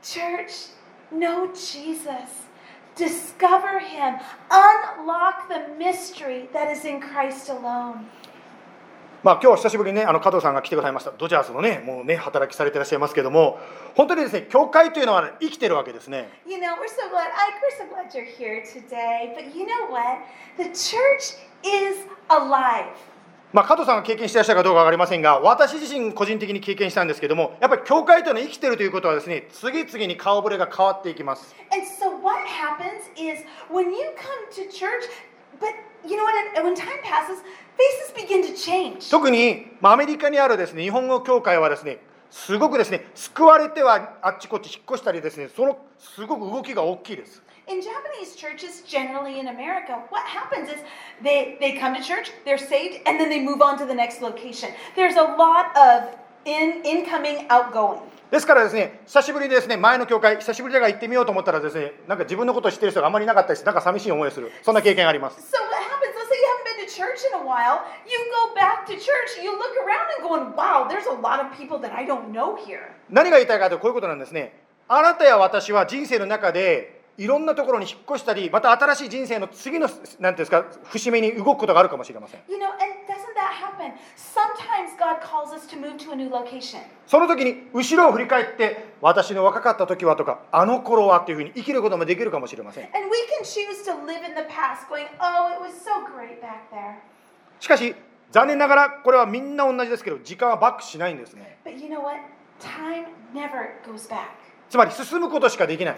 [0.00, 0.70] Church,
[1.12, 2.46] know Jesus.
[2.94, 4.20] Discover him.
[4.48, 8.06] Unlock the mystery that is in Christ alone.
[9.24, 13.58] まあ今日は久しぶりにねあの加藤さんが来てくださいましたドジャースのねもうね働きされていらっしゃいますけども
[13.96, 17.26] 本当にですね教会というのは、ね、生きてるわけですね You know, we're so glad.
[17.34, 19.34] I, we're so glad you're here today.
[19.34, 20.22] But you know what?
[20.56, 21.34] The church
[21.64, 22.94] is alive.
[23.50, 35.08] まあ、加藤さんが経験していらっしゃるかどうか分かりませんが私自身個人的に経験したんですけどもやっぱり教会というのは生きてるということはですね次々に顔ぶれが変わっていきます And so what happens is when you come to church,
[35.58, 35.72] but
[36.06, 36.62] you know what?
[36.62, 37.42] When time passes,
[37.76, 39.10] faces begin to change.
[39.10, 50.75] 特に、まあ、アメリカにあるですね日本語教会はですねすごくですね救われてはあっちこっち引っ越したりですねそのすごく動きが大きいです In Japanese churches, generally in America, what happens is
[51.23, 54.21] they, they come to church, they're saved, and then they move on to the next
[54.21, 54.69] location.
[54.97, 56.09] There's a lot of
[56.45, 58.01] in, incoming, outgoing.
[58.31, 66.17] ですからですね久しぶりにですね前の教会久しぶりだから行ってみようと思ったらですねなんか自分のことを知ってる人があんまりいなかったりしてなんか寂しい思いをするそんな経験があります So what happens?
[66.17, 67.85] Let's say you haven't been to church in a while.
[68.09, 71.55] You go back to church, you look around and going, wow, there's a lot of
[71.55, 72.91] people that I don't know here.
[73.09, 74.51] 何が言いたいかというとこういうことなんですね
[74.87, 82.78] あなたや私は人生の中で いろんなところに引っ越したりまた新しい人生の次のなんていうんですか節目に動くことがあるかもしれません You know, and
[83.10, 83.92] doesn't that happen?
[84.16, 86.78] Sometimes God calls us to move to a new location.
[87.08, 96.04] その時に後ろを振り返って私の若かった時はとかあの頃はっていうふうに生きることもできるかもしれません And we can choose to live in the past, going, oh, it was so
[96.06, 96.98] great back there.
[97.58, 97.94] しかし
[98.30, 102.16] 残念ながらこれはみんな同じですけど時間はバックしないんですね But you know what?
[102.60, 104.30] Time never goes back,
[104.68, 105.96] つまり進むことしかできない.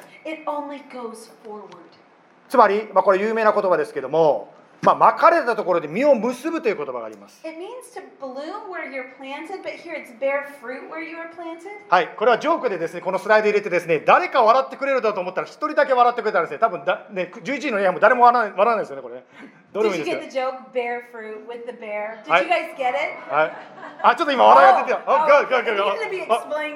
[2.49, 4.53] つまり、まあ、これ有名な言葉ですけども、
[4.83, 7.43] まあ、巻かれたところで実を結ぶという言葉があります.
[11.91, 19.25] はい、これはジョークでですね、このスライド入れてですね、誰か笑ってくれるだと思ったら、一人だけ笑ってくれたらですね、多分だ、ね、11時の部屋も誰も笑わない笑わないですよね、これね。
[19.73, 20.21] どれもいいですか。
[23.31, 23.53] はい。
[24.03, 25.05] あ、ちょっと今笑いが出てる。
[25.07, 25.77] Oh, oh, good, good, good.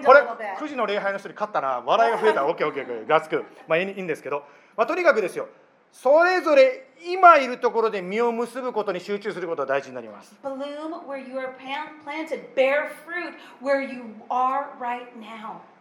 [0.07, 0.21] これ、
[0.61, 2.47] 9時の礼拝の人に勝ったら笑いが増えた。
[2.47, 3.07] OK、OK、OK。
[3.09, 3.45] ガスク。
[3.67, 4.45] まあいいんですけど、
[4.77, 5.49] まあ、とにかくですよ、
[5.93, 10.35] それぞれ今いるところで実を結ぶことに集中することが大事になります。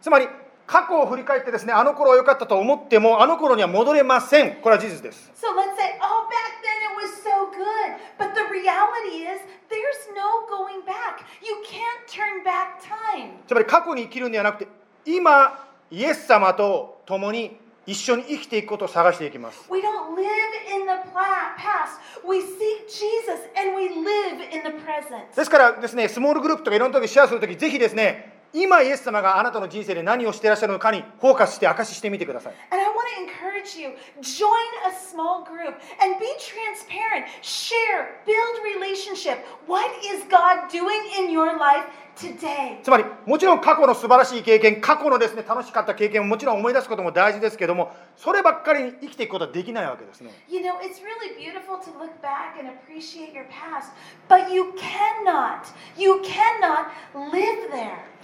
[0.00, 0.28] つまり、
[0.66, 4.56] 過去を振り返ってですね、あの頃は良かったと思っても、あの頃には戻れません。
[4.56, 5.30] これは事実です。
[5.34, 7.98] So let's say, oh, back then it was so good.
[8.18, 11.24] But the reality is, there's no going back.
[11.42, 13.44] You can't turn back time.
[13.46, 14.70] つまり過去に生きるんではなくて
[15.04, 20.24] 今イエス様と共に一緒に生きていくことを探していきます We don't live
[20.74, 22.00] in the past.
[22.26, 25.36] We seek Jesus and we live in the present.
[25.36, 33.88] ですからですねスモールグループとかいろんな時シェアする時ぜひですね今イエス様があなたの人生で何をしていらっしゃるのかにフォーカスして証ししてみてください And I want to encourage you
[34.22, 37.26] join a small group and be transparent.
[37.42, 39.38] Share, build relationship.
[39.66, 41.84] What is God doing in your life
[42.16, 42.80] today?
[42.84, 53.90] つまりもちろん過去の素晴らしい経験過去のですね楽しかった経験をもちろん思い出すことも大事ですけどもそればっかりに生きていくことはできないわけですね You know, it's really beautiful to look back and appreciate your past,
[54.28, 55.66] but you cannot,
[55.98, 58.14] you cannot live there.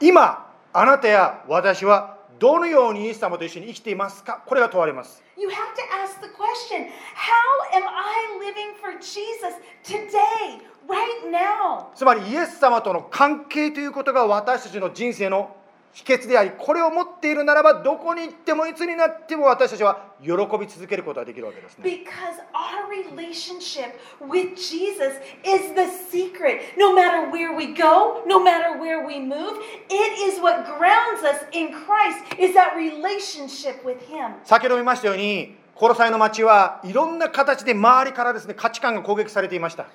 [0.00, 4.42] 今あなたや私はどのようにイエス様と一緒に生きていますか？
[4.44, 5.56] これが問われます You have to
[6.04, 11.86] ask the question How am I living for Jesus today, right now?
[11.94, 15.56] つまりイエス様との関係ということが私たちの人生の
[15.96, 20.28] 秘訣でありこれを持っているならばどこに行ってもいつになっても私たちは喜
[20.60, 26.76] び続けることができるわけですね Because our relationship with Jesus is the secret.
[26.76, 29.56] No matter where we go, no matter where we move,
[29.88, 34.34] it is what grounds us in Christ, is that relationship with Him.
[34.44, 39.86] 先ほど見ましたようにコロサイの町はいろんな形で周りからですね価値観が攻撃されていました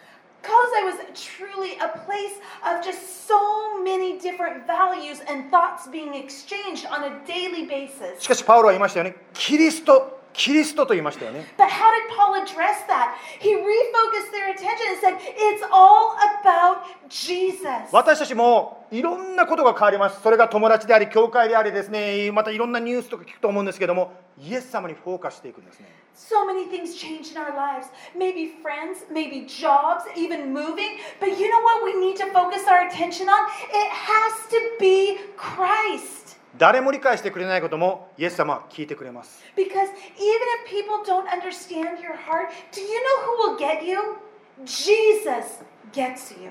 [0.41, 6.85] Colossae was truly a place of just so many different values and thoughts being exchanged
[6.87, 8.27] on a daily し basis.
[8.27, 13.15] かしパウロは言いましたよねキリストキリストと言いましたよね But how did Paul address that?
[13.39, 17.91] He refocused their attention and said, It's all about Jesus.
[17.91, 27.88] 私たちもいろんなことが変わりますそれが友達であり教会でありですねまたいろんなニュースとか聞くと思うんですけどもイエス様にフォーカスしていくんですね So many things change in our lives.
[28.16, 30.98] Maybe friends, maybe jobs, even moving.
[31.20, 33.46] But you know what we need to focus our attention on?
[33.70, 36.36] It has to be Christ.
[36.58, 43.84] 誰も理解してくれないこともイエス様は聞いてくれます Because even if people don't understand your heart, do you know who will get
[43.84, 44.16] you?
[44.64, 45.60] Jesus
[45.92, 46.50] gets you.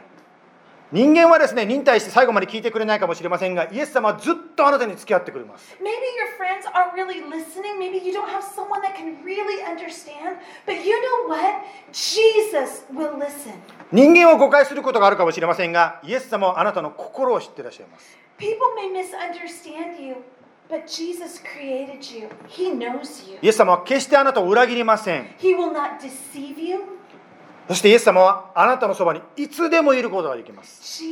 [0.93, 7.78] 人間はですね忍耐して最後まで聞いてくれないかもしれませんがイエス様はずっとあなたに付き合ってくれます Maybe your friends aren't really listening.
[7.78, 10.38] Maybe you don't have someone that can really understand.
[10.66, 11.62] But you know what?
[11.93, 13.55] Jesus will listen.
[13.93, 20.16] 人間を誤解することがあるかもしれませんがイエス様はあなたの心を知ってらっしゃいます People may misunderstand you,
[20.68, 22.28] but Jesus created you.
[22.49, 23.38] He knows you.
[23.43, 26.80] イエス様は決してあなたを裏切りません He will not deceive you.
[27.70, 31.04] そしてイエス様はあなたのそばにいつでもいることができます.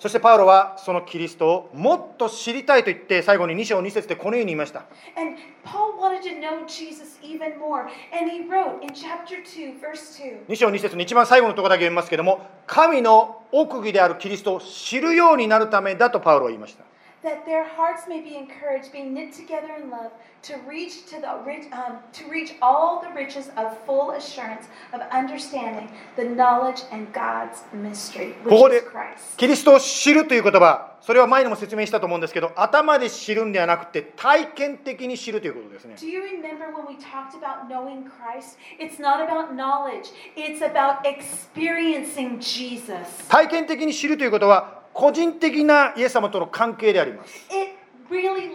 [0.00, 4.80] そしてパウロはそのキリストをもっと知りたいと言って最後に2章2節でこのように言いました
[5.16, 7.82] And Paul wanted to know Jesus even more.
[8.12, 10.46] And he wrote in chapter 2, verse 2.
[10.48, 16.82] 2章2節の一番最後のところだけ読みますけども神の奥義であるキリストを知るようになるためだとパウロは言いました
[17.23, 20.11] that their hearts may be encouraged, being knit together in love,
[20.43, 24.99] to reach to the rich, um, to reach all the riches of full assurance of
[25.09, 29.37] understanding the knowledge and God's mystery, ここ which で is Christ.
[29.37, 38.57] キリストを知るという言葉それは前にも説明したと思うんですけど頭で知るんではなくて体験的に知るということですね Do you remember when we talked about knowing Christ?
[38.79, 43.27] It's not about knowledge, it's about experiencing Jesus.
[43.29, 47.32] 体験的に知るということは 個人的なイエス様との関係であります
[48.10, 48.50] really.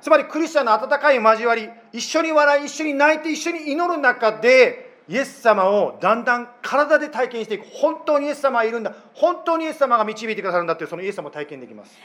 [0.00, 8.94] つまりクリスチャンの温かい交わり一緒に笑い一緒に泣いて一緒に祈る中でイエス様をだんだん体で体験していく本当にイエス様がいるんだ。
[9.14, 11.98] 本当にイエス様が導いてくださるんだといそのイエス様体験できます。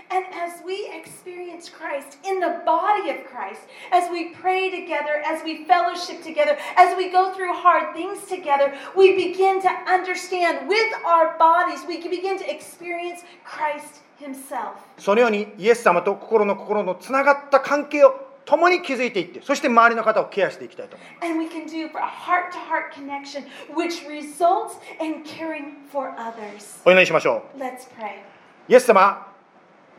[14.98, 18.04] そのようにイエス様と心の心のつながった関係
[18.48, 23.44] 共に築いていってそして周りの方をケアしていきたいと思います And we can do a heart to heart connection,
[23.76, 26.82] which results in caring for others.
[26.86, 28.22] お祈りしましょ Let's pray.
[28.70, 29.28] うイエス様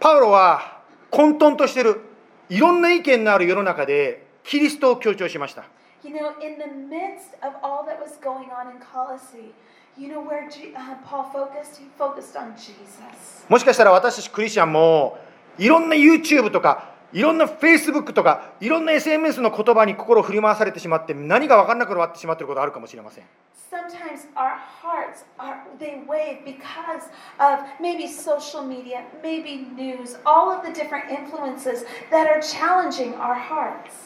[0.01, 0.80] パウロは
[1.11, 2.01] 混沌としている
[2.49, 5.64] いろんな意見のある世の中でキリストを強調しました
[6.03, 9.53] You know, in the midst of all that was going on in Colossae,
[9.99, 11.76] you know where uh, Paul focused?
[11.76, 13.44] He focused on Jesus.
[13.49, 15.18] もしかしたら私たちクリスチャンも
[15.59, 23.24] いろんな YouTube とかいろんなフェイスブックとか、いろんな SNS の言葉に心を振り回されてしまって、何が分からなくなってしまっていることあるかもしれません。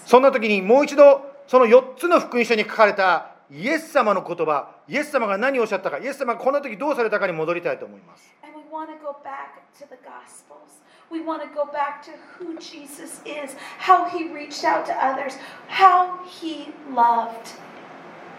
[0.05, 8.33] そんな時にもう一度、その4つの福音書に書かれたイエス様の言葉、イエス様が何をおっしゃったか、イエス様がこの時どうされたかに戻りたいと思います。
[8.73, 10.81] Want to go back to the Gospels.
[11.11, 15.37] We want to go back to who Jesus is, how he reached out to others,
[15.69, 17.55] how he loved.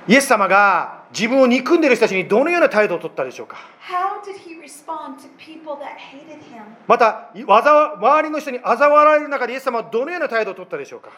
[0.08, 3.58] イエス様が自分を憎んでいる人たちにどのような態度を取ったでしょうか?
[6.88, 11.12] また周りの人に嘲笑われる中でイエス様はどのような態度を取ったでしょうか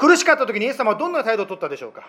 [0.00, 2.08] 苦しかった時にイエス様はどんな態度を取ったでしょうか？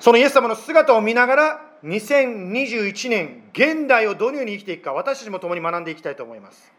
[0.00, 6.72] そのイエス様の姿を見ながら2021年現代をどのように生きていくか私たちも共に学んでいきたいと思います。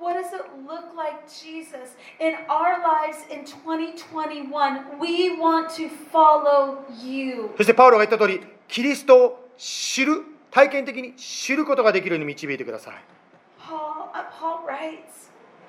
[0.00, 4.98] What does it look like, Jesus, in our lives in 2021?
[4.98, 5.36] We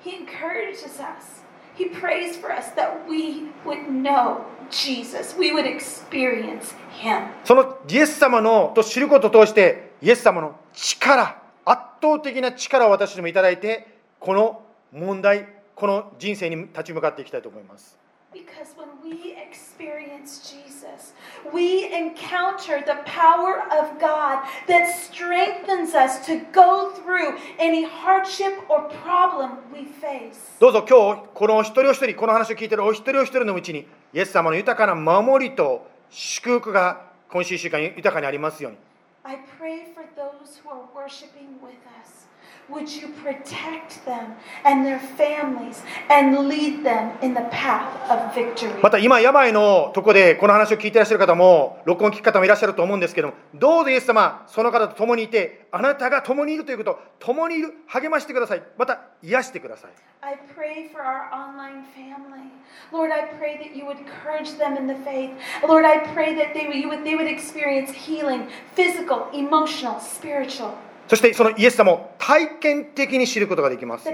[0.04, 1.42] he encourages us.
[1.74, 5.34] He prays for us that we would know Jesus.
[5.38, 7.28] We would experience him.
[7.44, 13.86] そのイエス様のと知ることを通してイエス様の力圧倒的な力を私にもいただいて
[14.20, 17.96] この問題この人生に立ち向かっていきたいと思います
[18.34, 21.12] Because when we experience Jesus,
[21.52, 28.88] we encounter the power of God that strengthens us to go through any hardship or
[29.04, 30.56] problem we face.
[30.58, 38.78] どうぞ今日このお一人お一人この話を聞いているお一人お一人のうちにイエス様の豊かな守りと祝福が今週1週間豊かにありますように
[39.24, 42.26] I pray for those who are worshiping with us.
[42.69, 44.35] Would you protect them
[44.65, 48.81] and their families and lead them in the path of victory?
[48.81, 62.51] また今病のとこでこの話を聞いていらっしゃる方も録音聞く方もいらっしゃると思うんですけどもどうぞイエス様その方と共にいてあなたが共にいるということ共にいる励ましてくださいまた癒してください I pray for our online family.
[62.91, 65.31] Lord, I pray that you would encourage them in the faith.
[65.65, 70.75] Lord, I pray that they would, you would, they would experience healing, physical, emotional, spiritual.
[71.12, 74.04] そしてそのイエス様を体験的に知ることができます。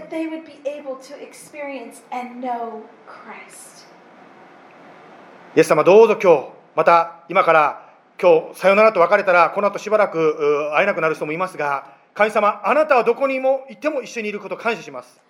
[5.55, 15.23] イエス様どうぞ今日また今から今日さよならと別れたらこの後しばらく会えなくなる人もいますが神様あなたはどこにもいても一緒にいることを感謝します。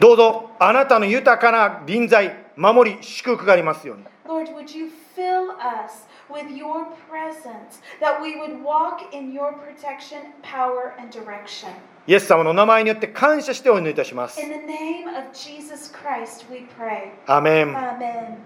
[0.00, 9.54] どうぞあなたの豊かな臨在守り祝福がありますように Lord, would you fill us with your presence, that we would walk in your
[9.54, 11.70] protection, power, and direction.
[12.06, 17.10] イエス様の名前によって感謝してお祈りいたします In the name of Jesus Christ, we pray.
[17.26, 18.36] アーメン Amen.